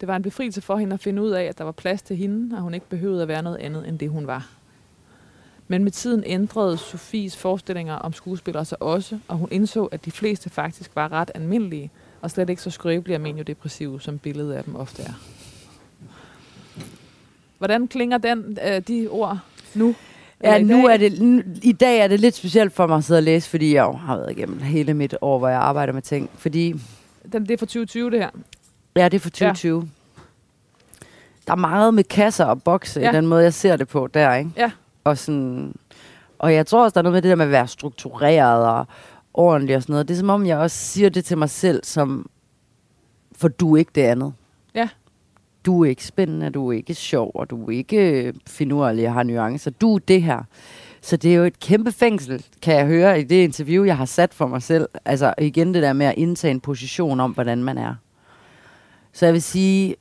[0.00, 2.16] Det var en befrielse for hende at finde ud af, at der var plads til
[2.16, 4.48] hende, og hun ikke behøvede at være noget andet end det, hun var.
[5.68, 10.10] Men med tiden ændrede Sofies forestillinger om skuespillere sig også, og hun indså, at de
[10.10, 11.90] fleste faktisk var ret almindelige,
[12.20, 15.12] og slet ikke så skrøbelige og maniodepressive, som billedet af dem ofte er.
[17.58, 19.38] Hvordan klinger den, øh, de ord
[19.74, 19.94] nu?
[20.42, 20.94] Ja, nu dag?
[20.94, 23.50] er det, nu, i dag er det lidt specielt for mig at sidde og læse,
[23.50, 26.30] fordi jeg jo har været igennem hele mit år, hvor jeg arbejder med ting.
[26.38, 26.74] Fordi,
[27.32, 28.30] Den, det er fra 2020, det her.
[28.96, 29.80] ja, det er for 2020.
[29.80, 29.86] Ja.
[31.46, 33.10] Der er meget med kasser og bokse, ja.
[33.10, 34.50] i den måde, jeg ser det på der, ikke?
[34.56, 34.70] Ja.
[35.06, 35.74] Og, sådan,
[36.38, 38.86] og jeg tror også, der er noget med det der med at være struktureret og
[39.34, 40.08] ordentlig og sådan noget.
[40.08, 42.30] Det er som om, jeg også siger det til mig selv, som,
[43.36, 44.32] for du er ikke det andet.
[44.74, 44.88] Ja.
[45.66, 49.22] Du er ikke spændende, du er ikke sjov, og du er ikke finurlig og har
[49.22, 49.70] nuancer.
[49.70, 50.42] Du er det her.
[51.00, 54.04] Så det er jo et kæmpe fængsel, kan jeg høre i det interview, jeg har
[54.04, 54.88] sat for mig selv.
[55.04, 57.94] Altså igen det der med at indtage en position om, hvordan man er.
[59.12, 59.96] Så jeg vil sige,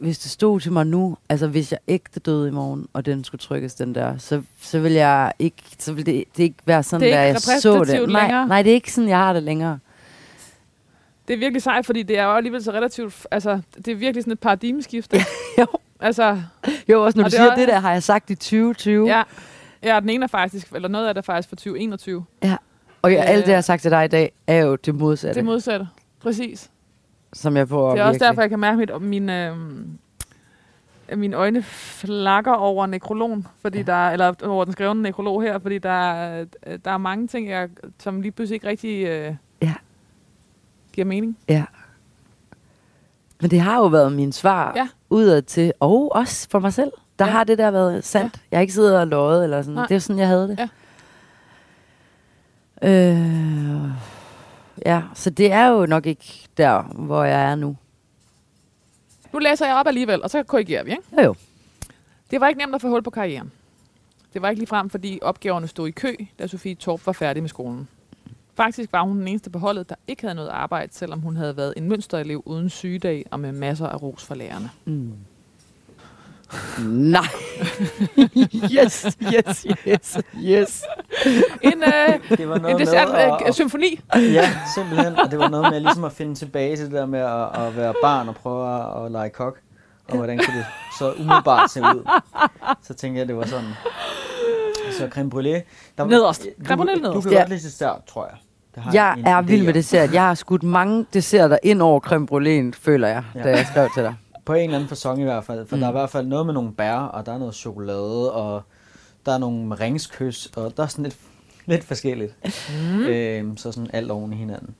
[0.00, 3.24] hvis det stod til mig nu, altså hvis jeg ægte døde i morgen, og den
[3.24, 6.82] skulle trykkes den der, så, så vil jeg ikke, så vil det, det ikke være
[6.82, 7.64] sådan, Det der jeg så det.
[7.80, 8.48] repræsentativt Nej, længere?
[8.48, 9.78] nej, det er ikke sådan, jeg har det længere.
[11.28, 13.26] Det er virkelig sejt, fordi det er jo alligevel så relativt...
[13.30, 15.18] Altså, det er virkelig sådan et paradigmeskifte.
[15.58, 15.66] Jo.
[16.00, 16.40] Altså,
[16.88, 19.06] Jo, også når Og du det siger, er- det der har jeg sagt i 2020.
[19.08, 19.22] ja.
[19.82, 22.24] Ja, den ene er faktisk, eller noget af det er faktisk fra 2021.
[22.42, 22.56] Ja.
[23.02, 23.30] Og jeg, Øh.
[23.30, 25.88] alt det, jeg har sagt til dig i dag, er jo det modsatte, Det modsatte.
[26.22, 26.70] Præcis.
[27.32, 29.56] Som jeg prøver Det er også derfor, jeg kan mærke, at min, øh,
[31.16, 33.84] mine øjne flakker over nekrologen, fordi ja.
[33.84, 36.44] der er, eller over den skrevne nekrolog her, fordi der er,
[36.84, 37.68] der er mange ting, jeg,
[37.98, 39.74] som lige pludselig ikke rigtig øh, Ja.
[40.92, 41.38] giver mening.
[41.48, 41.64] Ja.
[43.40, 44.88] Men det har jo været min svar Ja.
[45.10, 46.92] udad til, og også for mig selv.
[47.18, 47.30] Der Ja.
[47.30, 48.34] har det der været sandt.
[48.36, 48.40] Ja.
[48.50, 49.74] Jeg har ikke siddet og løjet eller sådan.
[49.74, 49.86] Nej.
[49.86, 50.58] Det er sådan, jeg havde det.
[50.58, 50.68] Ja.
[53.14, 53.90] Øh,
[54.86, 57.76] ja, så det er jo nok ikke der, hvor jeg er nu.
[59.32, 60.90] Nu læser jeg op alligevel, og så korrigerer vi.
[60.90, 61.02] Ikke?
[61.18, 61.34] Jo, jo.
[62.30, 63.52] Det var ikke nemt at få hul på karrieren.
[64.32, 67.48] Det var ikke ligefrem, fordi opgaverne stod i kø, da Sofie Torp var færdig med
[67.48, 67.88] skolen.
[68.54, 71.56] Faktisk var hun den eneste på holdet, der ikke havde noget arbejde, selvom hun havde
[71.56, 74.70] været en mønsterelev uden sygedag og med masser af ros fra lærerne.
[74.84, 75.12] Mm.
[76.88, 77.22] Nej.
[78.78, 80.82] yes, yes, yes, yes.
[81.62, 84.00] En, øh, Det var en noget dessert, med øh, symfoni.
[84.16, 85.18] Ja, simpelthen.
[85.18, 87.76] Og det var noget med ligesom at finde tilbage til det der med at, at
[87.76, 89.58] være barn og prøve at, at lege kok.
[90.08, 90.66] Og hvordan kan det
[90.98, 92.08] så umiddelbart se ud?
[92.82, 93.68] Så tænkte jeg, det var sådan.
[94.98, 95.62] Så creme brûlée.
[95.98, 96.42] Der, Nederst.
[96.42, 97.22] Du, Creme brûlée du nederst.
[97.26, 97.38] kan Ja.
[97.38, 98.36] godt lide dessert, tror jeg.
[98.74, 100.12] Det har Jeg en er vild med dessert.
[100.14, 103.42] Jeg har skudt mange desserter ind over creme bruléen, føler jeg, Ja.
[103.42, 104.14] da jeg skrev til dig.
[104.48, 105.66] På en eller anden fasong i hvert fald.
[105.66, 105.80] For mm.
[105.80, 108.62] der er i hvert fald noget med nogle bær, og der er noget chokolade, og
[109.26, 111.16] der er nogle ringskys, og der er sådan lidt,
[111.66, 112.36] lidt forskelligt.
[112.92, 113.00] Mm.
[113.00, 114.74] Øhm, så sådan alt oven i hinanden.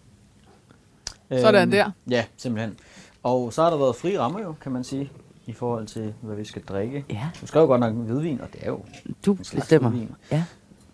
[1.31, 1.91] Sådan der.
[2.11, 2.77] Ja, simpelthen.
[3.23, 5.11] Og så har der været fri rammer jo, kan man sige,
[5.47, 7.05] i forhold til, hvad vi skal drikke.
[7.11, 7.29] Ja.
[7.41, 8.81] Du skrev godt nok hvidvin, og det er jo
[9.27, 9.91] Du en slags bestemmer.
[9.91, 10.15] hvidvin.
[10.33, 10.45] Ja.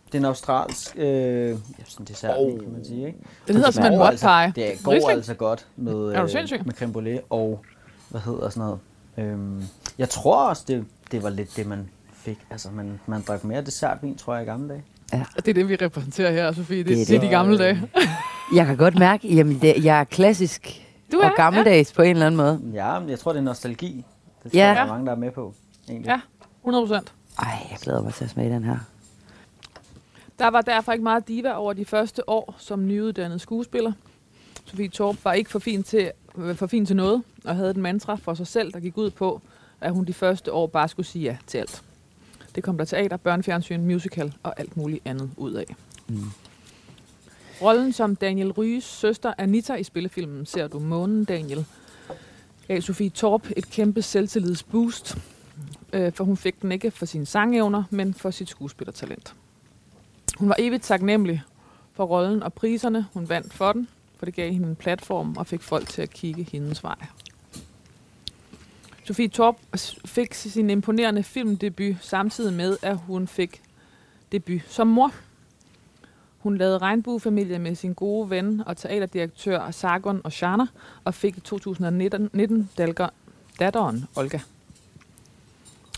[0.06, 1.06] Det er en australsk øh,
[1.48, 1.56] ja,
[1.86, 2.60] sådan dessert, oh.
[2.60, 3.06] kan man sige.
[3.06, 3.18] Ikke?
[3.46, 4.52] Den hedder Det simpelthen går mud altså.
[4.54, 5.16] Det går Riesling.
[5.16, 7.64] altså godt med, øh, med creme brûlée og,
[8.14, 8.78] hvad hedder sådan noget.
[9.32, 9.62] Øhm,
[9.98, 12.38] jeg tror også, det, det var lidt det, man fik.
[12.50, 14.84] Altså, man, man drak mere dessertvin, tror jeg, i gamle dage.
[15.12, 16.78] Og det er det, vi repræsenterer her, Sofie.
[16.78, 17.82] Det, Det er det, det er de gamle dage.
[18.54, 22.10] Jeg kan godt mærke, jamen det, jeg er klassisk Du og er, gammeldags på en
[22.10, 22.60] eller anden måde.
[22.72, 24.04] Ja, men jeg tror, det er nostalgi.
[24.44, 24.66] Det tror Ja.
[24.66, 25.54] jeg, der er mange, der er med på.
[25.88, 26.08] Egentlig.
[26.08, 26.20] Ja,
[26.60, 27.12] 100 procent.
[27.38, 28.76] Ej, jeg glæder mig til at smage den her.
[30.38, 33.92] Der var derfor ikke meget diva over de første år som nyuddannet skuespiller.
[34.66, 36.10] Sofie Torp var ikke for fin, til,
[36.54, 39.40] for fin til noget, og havde et mantra for sig selv, der gik ud på,
[39.80, 41.82] at hun de første år bare skulle sige ja til alt.
[42.54, 45.76] Det kom der teater, børnefjernsyn, musical og alt muligt andet ud af.
[46.08, 46.30] Mm.
[47.62, 51.64] Rollen som Daniel Ryges søster Anita i spillefilmen Ser du månen, Daniel,
[52.68, 55.18] gav Sofie Torp et kæmpe selvtillidsboost,
[55.92, 59.34] øh, for hun fik den ikke for sine sangevner, men for sit skuespillertalent.
[60.38, 61.42] Hun var evigt taknemmelig
[61.92, 63.88] for rollen og priserne, hun vandt for den,
[64.24, 66.96] for det gav hende en platform og fik folk til at kigge hendes vej.
[69.04, 69.56] Sofie Torp
[70.04, 73.62] fik sin imponerende filmdebut samtidig med, at hun fik
[74.32, 75.12] debut som mor.
[76.38, 80.66] Hun lavede Regnbuefamilie med sin gode ven og teaterdirektør Sargon og Shana,
[81.04, 82.70] og fik i 2019 19
[83.58, 84.40] datteren Olga.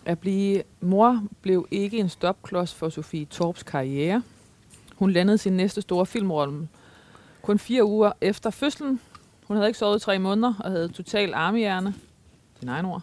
[0.04, 4.22] At blive mor blev ikke en stopklods for Sofie Torps karriere.
[4.96, 6.68] Hun landede sin næste store filmrolle
[7.46, 9.00] kun fire uger efter fødslen.
[9.44, 11.94] Hun havde ikke sovet i tre måneder og havde total armehjerne,
[12.60, 13.02] din egen ord,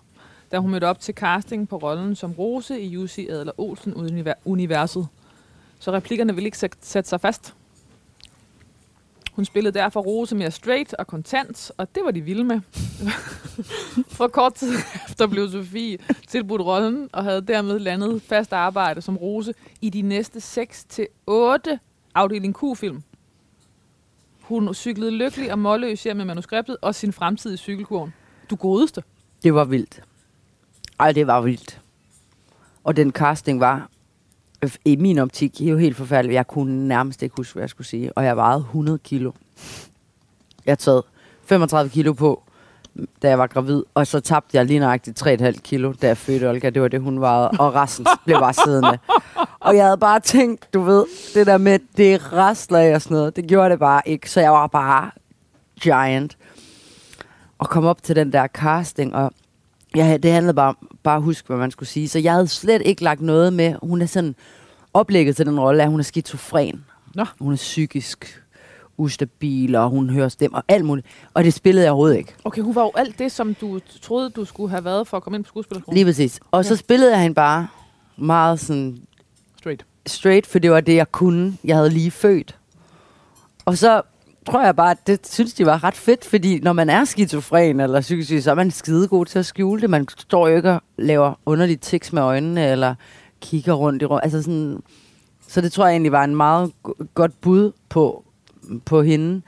[0.51, 3.93] da hun mødte op til casting på rollen som Rose i Jussi Adler Olsen
[4.45, 5.07] Universet.
[5.79, 7.53] Så replikkerne ville ikke sætte sig fast.
[9.31, 12.61] Hun spillede derfor Rose mere straight og kontant, og det var de vilde med.
[14.17, 14.73] For kort tid
[15.09, 20.01] efter blev Sofie tilbudt rollen, og havde dermed landet fast arbejde som Rose i de
[20.01, 21.79] næste 6 til 8
[22.15, 23.03] afdeling Q-film.
[24.53, 28.13] Hun cyklede lykkelig og målløs hjem med manuskriptet og sin fremtidige cykelkurven.
[28.49, 29.03] Du godeste.
[29.43, 30.01] Det var vildt.
[30.99, 31.81] Ej, det var vildt.
[32.83, 33.89] Og den casting var,
[34.85, 36.33] i min optik, jo helt forfærdelig.
[36.33, 38.17] Jeg kunne nærmest ikke huske, hvad jeg skulle sige.
[38.17, 39.31] Og jeg vejede 100 kilo.
[40.65, 41.03] Jeg taget
[41.45, 42.43] 35 kilo på,
[43.21, 43.83] da jeg var gravid.
[43.93, 46.69] Og så tabte jeg lige nøjagtigt 3,5 kilo, da jeg fødte Olga.
[46.69, 47.49] Det var det, hun vejede.
[47.49, 48.99] Og resten blev bare siddende.
[49.59, 53.35] Og jeg havde bare tænkt, du ved, det der med, det af og sådan noget.
[53.35, 54.31] Det gjorde det bare ikke.
[54.31, 55.11] Så jeg var bare
[55.81, 56.37] giant.
[57.59, 59.31] Og kom op til den der casting, og
[59.95, 62.09] Ja, det handlede bare om bare at huske, hvad man skulle sige.
[62.09, 63.75] Så jeg havde slet ikke lagt noget med.
[63.83, 64.35] Hun er sådan
[64.93, 66.85] oplægget til den rolle, at hun er skizofren.
[67.15, 67.25] Nå.
[67.39, 68.42] Hun er psykisk
[68.97, 71.07] ustabil, og hun hører stemmer og alt muligt.
[71.33, 72.35] Og det spillede jeg overhovedet ikke.
[72.43, 75.23] Okay, hun var jo alt det, som du troede, du skulle have været for at
[75.23, 75.95] komme ind på skuespillerskolen.
[75.95, 76.39] Lige præcis.
[76.51, 76.77] Og så Ja.
[76.77, 77.67] spillede jeg hende bare
[78.17, 78.97] meget sådan
[79.59, 79.85] Straight.
[80.05, 81.57] straight, for det var det, jeg kunne.
[81.63, 82.57] Jeg havde lige født.
[83.65, 84.01] Og så
[84.49, 87.79] tror jeg bare, at det synes de var ret fedt, fordi når man er skizofren
[87.79, 89.89] eller psykisk så er man skidegod til at skjule det.
[89.89, 92.95] Man står jo ikke og laver underligt tics med øjnene, eller
[93.41, 94.19] kigger rundt i rum.
[94.23, 94.83] Altså sådan,
[95.47, 98.22] så det tror jeg egentlig var en meget go- godt bud på,
[98.85, 99.41] på hende.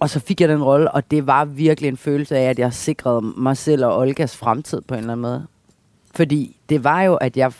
[0.00, 2.72] Og så fik jeg den rolle, og det var virkelig en følelse af, at jeg
[2.72, 5.46] sikrede mig selv og Olgas fremtid på en eller anden måde.
[6.14, 7.52] Fordi det var jo, at jeg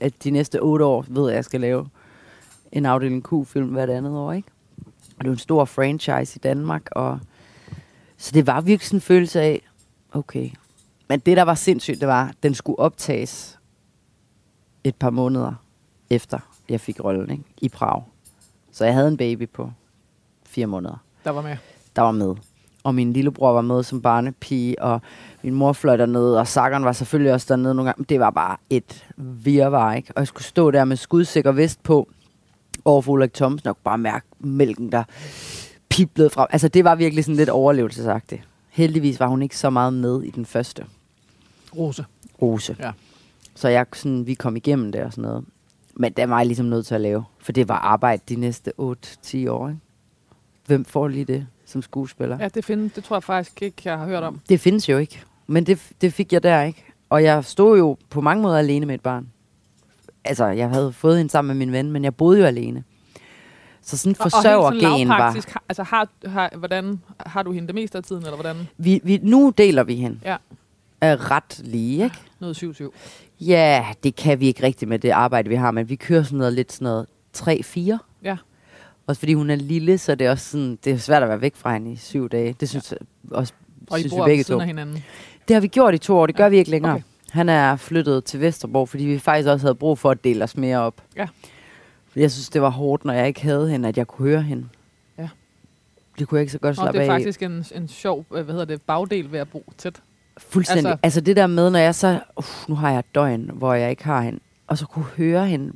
[0.00, 1.88] at de næste otte år ved, jeg, at jeg skal lave
[2.72, 4.48] en afdeling Q-film hvert andet år, ikke?
[5.18, 7.20] Og det er en stor franchise i Danmark, og
[8.16, 9.62] så det var virkelig sådan en følelse af,
[10.12, 10.50] okay.
[11.08, 13.58] Men det, der var sindssygt, det var, at den skulle optages
[14.84, 15.54] et par måneder
[16.10, 16.38] efter,
[16.68, 17.44] jeg fik rollen, ikke?
[17.58, 18.02] I Prag.
[18.72, 19.70] Så jeg havde en baby på
[20.56, 21.56] fire måneder Der var med.
[21.96, 22.34] der var med.
[22.84, 25.00] Og min lillebror var med som barnepige, og
[25.42, 28.04] min mor fløj dernede, og Sakkeren var selvfølgelig også dernede nogle gange.
[28.08, 30.12] Det var bare et virvar, ikke?
[30.16, 32.08] Og jeg skulle stå der med skudsikker vest på,
[32.84, 35.04] over for Ulrik Thomsen, og kunne bare mærke mælken, der
[35.88, 36.46] piblede frem.
[36.50, 38.42] Altså, det var virkelig sådan lidt overlevelsesagtigt.
[38.70, 40.84] Heldigvis var hun ikke så meget med i den første
[41.76, 42.04] Rose.
[42.42, 42.76] rose.
[42.80, 42.90] Ja.
[43.54, 45.44] Så jeg, sådan, vi kom igennem det og sådan noget.
[45.96, 48.72] Men det var jeg ligesom nødt til at lave, for det var arbejde de næste
[48.80, 48.82] 8-10
[49.50, 49.68] år.
[49.68, 49.80] Ikke?
[50.66, 52.38] Hvem får lige det som skuespiller?
[52.40, 54.40] Ja, det, findes, det tror jeg faktisk ikke, jeg har hørt om.
[54.48, 55.22] Det findes jo ikke.
[55.46, 56.84] Men det, det fik jeg der ikke.
[57.10, 59.28] Og jeg stod jo på mange måder alene med et barn.
[60.24, 62.84] Altså, jeg havde fået hende sammen med min ven, men jeg boede jo alene.
[63.82, 65.36] Så sådan forsørgergen var...
[65.68, 68.56] Altså, har, har, hvordan, har du hende det meste af tiden, eller hvordan?
[68.78, 70.20] Vi, vi, nu deler vi hende.
[70.24, 70.36] Ja.
[71.00, 72.16] Er ret lige, ikke?
[72.40, 72.90] Noget 7-7.
[73.40, 76.38] Ja, det kan vi ikke rigtigt med det arbejde, vi har, men vi kører sådan
[76.38, 77.06] noget lidt sådan noget
[77.36, 77.96] 3-4.
[78.22, 78.36] Ja.
[79.06, 81.40] Også fordi hun er lille, så det er også sådan, det er svært at være
[81.40, 82.56] væk fra hende i syv dage.
[82.60, 82.98] Det synes jeg
[83.30, 83.52] også,
[83.90, 84.60] Og I synes bor vi begge to.
[84.60, 85.04] af hinanden.
[85.48, 86.92] Det har vi gjort i to år, det gør vi ikke længere.
[86.92, 87.02] Okay.
[87.30, 90.56] Han er flyttet til Vesterborg, fordi vi faktisk også havde brug for at dele os
[90.56, 91.02] mere op.
[91.16, 91.26] Ja.
[92.16, 94.66] Jeg synes, det var hårdt, når jeg ikke havde hende, at jeg kunne høre hende.
[95.18, 95.28] Ja.
[96.18, 97.18] Det kunne jeg ikke så godt Og slappe det er af.
[97.18, 97.22] i.
[97.22, 100.00] faktisk en, en sjov hvad hedder det, bagdel ved at bo tæt.
[100.38, 100.78] Fuldstændig.
[100.78, 103.50] Altså- Altså, altså det der med, når jeg så, uh, nu har jeg et døgn,
[103.54, 105.72] hvor jeg ikke har hende, og så kunne høre hende,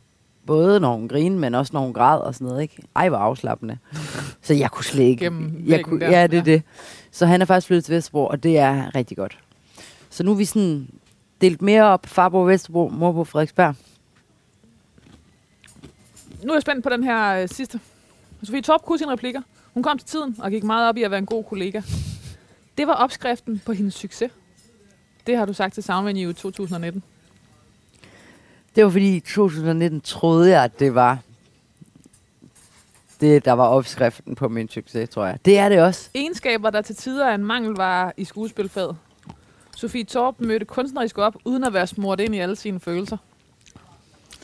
[0.47, 2.83] både når hun grinede, men også når hun græd og sådan noget, ikke?
[2.97, 3.79] Ej, hvor afslappende.
[4.43, 5.33] så jeg kunne slet ikke...
[5.67, 6.53] Jeg kunne, der, ja, det er ja.
[6.53, 6.63] det.
[7.11, 9.39] Så han er faktisk flyttet til Vesterbro, og det er rigtig godt.
[10.11, 10.89] Så nu er vi sådan
[11.41, 12.07] delt mere op.
[12.07, 13.75] Far på Vesterbro, mor på Frederiksberg.
[16.45, 17.81] Nu er jeg spændt på den her øh, sidste.
[18.43, 19.43] Sofie Torp kunne sine replikker.
[19.75, 21.81] Hun kom til tiden og gik meget op i at være en god kollega.
[22.79, 24.31] Det var opskriften på hendes succes.
[25.27, 27.03] Det har du sagt til Soundvenue i 2019.
[28.75, 31.19] Det var fordi i 2019 troede jeg, at det var
[33.21, 35.39] det, der var opskriften på min succes, tror jeg.
[35.45, 36.11] Det er det også.
[36.15, 38.97] Egenskaber, der til tider er en mangelvare i skuespilfaget.
[39.77, 43.17] Sofie Torp mødte kunstnerisk op, uden at være smurt ind i alle sine følelser.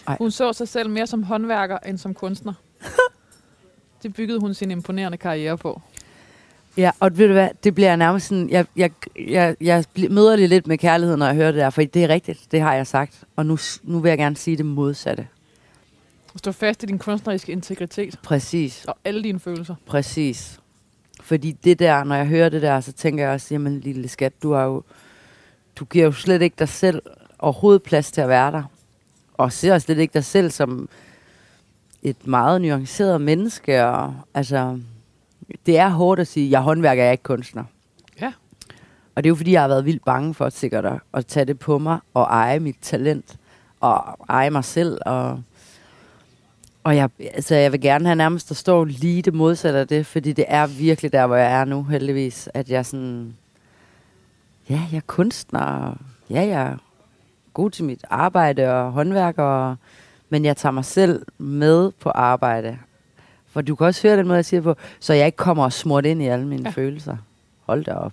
[0.07, 0.17] Ej.
[0.19, 2.53] Hun så sig selv mere som håndværker end som kunstner.
[4.03, 5.81] Det byggede hun sin imponerende karriere på.
[6.77, 8.91] Ja, og ved du hvad, det bliver nærmest sådan, jeg, jeg,
[9.29, 12.09] jeg, jeg møder det lidt med kærlighed, når jeg hører det der, for det er
[12.09, 13.25] rigtigt, det har jeg sagt.
[13.37, 15.27] Og nu, nu vil jeg gerne sige det modsatte.
[16.37, 19.75] Stå fast i din kunstneriske integritet Præcis, og alle dine følelser.
[19.87, 20.61] præcis.
[21.21, 24.43] Fordi det der, når jeg hører det der, så tænker jeg også, jamen lille skat,
[24.43, 24.83] du har jo,
[25.77, 27.03] du giver jo slet ikke dig selv
[27.39, 28.63] overhovedet plads til at være der.
[29.35, 30.89] Og ser slet ikke dig selv som
[32.03, 33.85] et meget nuanceret menneske.
[33.85, 34.79] Og, altså,
[35.67, 37.65] det er hårdt at sige, jeg er håndværker, jeg er ikke kunstner.
[38.21, 38.33] Ja.
[39.15, 41.47] Og det er jo fordi, jeg har været vildt bange for sikkert at, at tage
[41.47, 43.37] det på mig og eje mit talent.
[43.81, 44.99] Og eje mig selv.
[45.07, 45.43] Og,
[46.85, 50.07] og jeg, altså, jeg vil gerne have nærmest at stå lige det modsatte af det,
[50.07, 52.49] fordi det er virkelig der, hvor jeg er nu, heldigvis.
[52.55, 53.37] At jeg sådan,
[54.71, 55.97] ja, jeg er kunstner,
[56.31, 56.77] ja, jeg er
[57.55, 59.77] god til mit arbejde og håndværk, og,
[60.29, 62.79] men jeg tager mig selv med på arbejde.
[63.57, 65.73] For du kan også høre den måde, jeg siger på, så jeg ikke kommer og
[65.73, 66.69] smurt ind i alle mine Ja.
[66.69, 66.73] ja.
[66.73, 67.17] følelser.
[67.67, 68.13] Hold da op.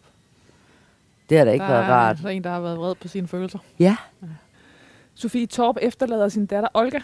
[1.30, 2.18] Det har da ikke der været rart.
[2.18, 3.60] Der er en, der har været vred på sine følelser.
[3.80, 3.96] Ja,
[5.16, 7.00] Sofie Torp efterlader sin datter Olga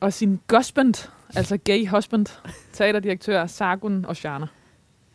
[0.00, 2.26] og sin husband, altså gay husband,
[2.72, 4.46] teaterdirektør Sargun og Shana.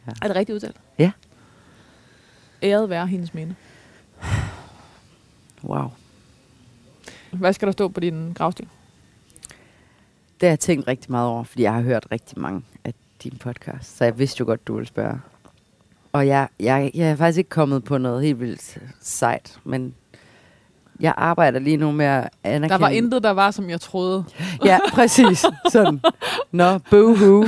[0.07, 0.11] Ja.
[0.21, 0.77] Er det rigtigt udtalt?
[0.99, 1.11] Ja.
[2.63, 3.55] Æret være hendes minde.
[5.63, 5.91] wow.
[7.31, 8.69] Hvad skal der stå på din gravsten?
[10.43, 13.37] Det har jeg tænkt rigtig meget over, fordi jeg har hørt rigtig mange af dine
[13.37, 15.19] podcasts, så jeg vidste jo godt, du ville spørge.
[16.13, 19.95] Og jeg, jeg, jeg er faktisk ikke kommet på noget helt vildt sejt, men
[20.99, 22.69] jeg arbejder lige nu med at anerkende...
[22.69, 24.25] Der var intet, der var, som jeg troede.
[24.65, 25.45] Ja, præcis.
[25.71, 26.01] Sådan.
[26.51, 27.45] Nå, boohoo.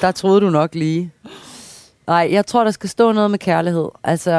[0.00, 1.12] Der troede du nok lige.
[2.06, 3.88] Nej, jeg tror, der skal stå noget med kærlighed.
[4.04, 4.30] Altså,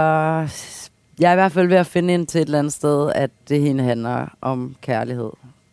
[1.19, 3.31] jeg er i hvert fald ved at finde ind til et eller andet sted, at
[3.49, 5.29] det hende handler om kærlighed.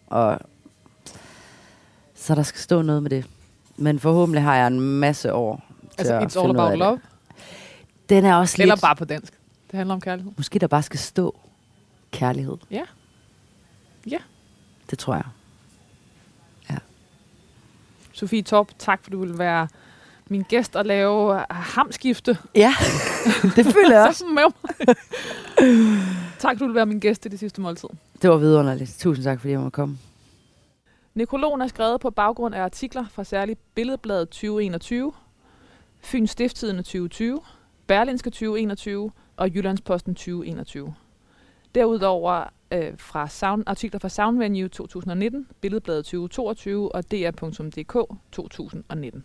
[0.06, 0.38] Og
[2.28, 3.24] så der skal stå noget med det.
[3.76, 6.78] Men forhåbentlig har jeg en masse år til Altså, at it's all about det.
[6.78, 7.00] love.
[8.08, 8.82] Den er også Eller lidt...
[8.82, 9.32] bare på dansk.
[9.70, 10.32] Det handler om kærlighed.
[10.36, 11.34] Måske der bare skal stå
[12.12, 12.56] kærlighed.
[14.90, 15.24] Det tror jeg.
[18.12, 19.68] Sofie Torp, tak for du vil være
[20.28, 22.38] min gæst og lave hamskifte.
[22.54, 22.74] Ja,
[23.56, 24.18] det føler jeg også.
[24.18, 24.96] Så med mig.
[26.38, 27.88] tak for du vil være min gæst i det sidste måltid.
[28.22, 28.96] Det var vidunderligt.
[28.98, 29.98] Tusind tak, fordi jeg måtte komme.
[31.18, 35.12] Nekrologen er skrevet på baggrund af artikler fra særligt Billedbladet 2021,
[36.00, 37.40] Fyns Stifttidende 2020,
[37.86, 40.94] Berlinske 2021 og Jyllandsposten 2021.
[41.74, 47.92] Derudover øh, fra sound, artikler fra Soundvenue 2019, Billedbladet 2022 og dr.dk
[48.32, 49.24] 2019.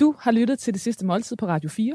[0.00, 1.94] Du har lyttet til det sidste måltid på Radio 4.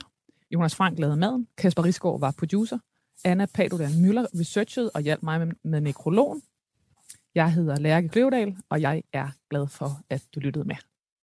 [0.52, 2.78] Jonas Frank lavede maden, Kasper Risgaard var producer,
[3.26, 6.42] Anna Padudan Møller researchede og hjalp mig med, med nekrologen.
[7.36, 10.76] Jeg hedder Lærke Kløvedal, og jeg er glad for, at du lyttede med.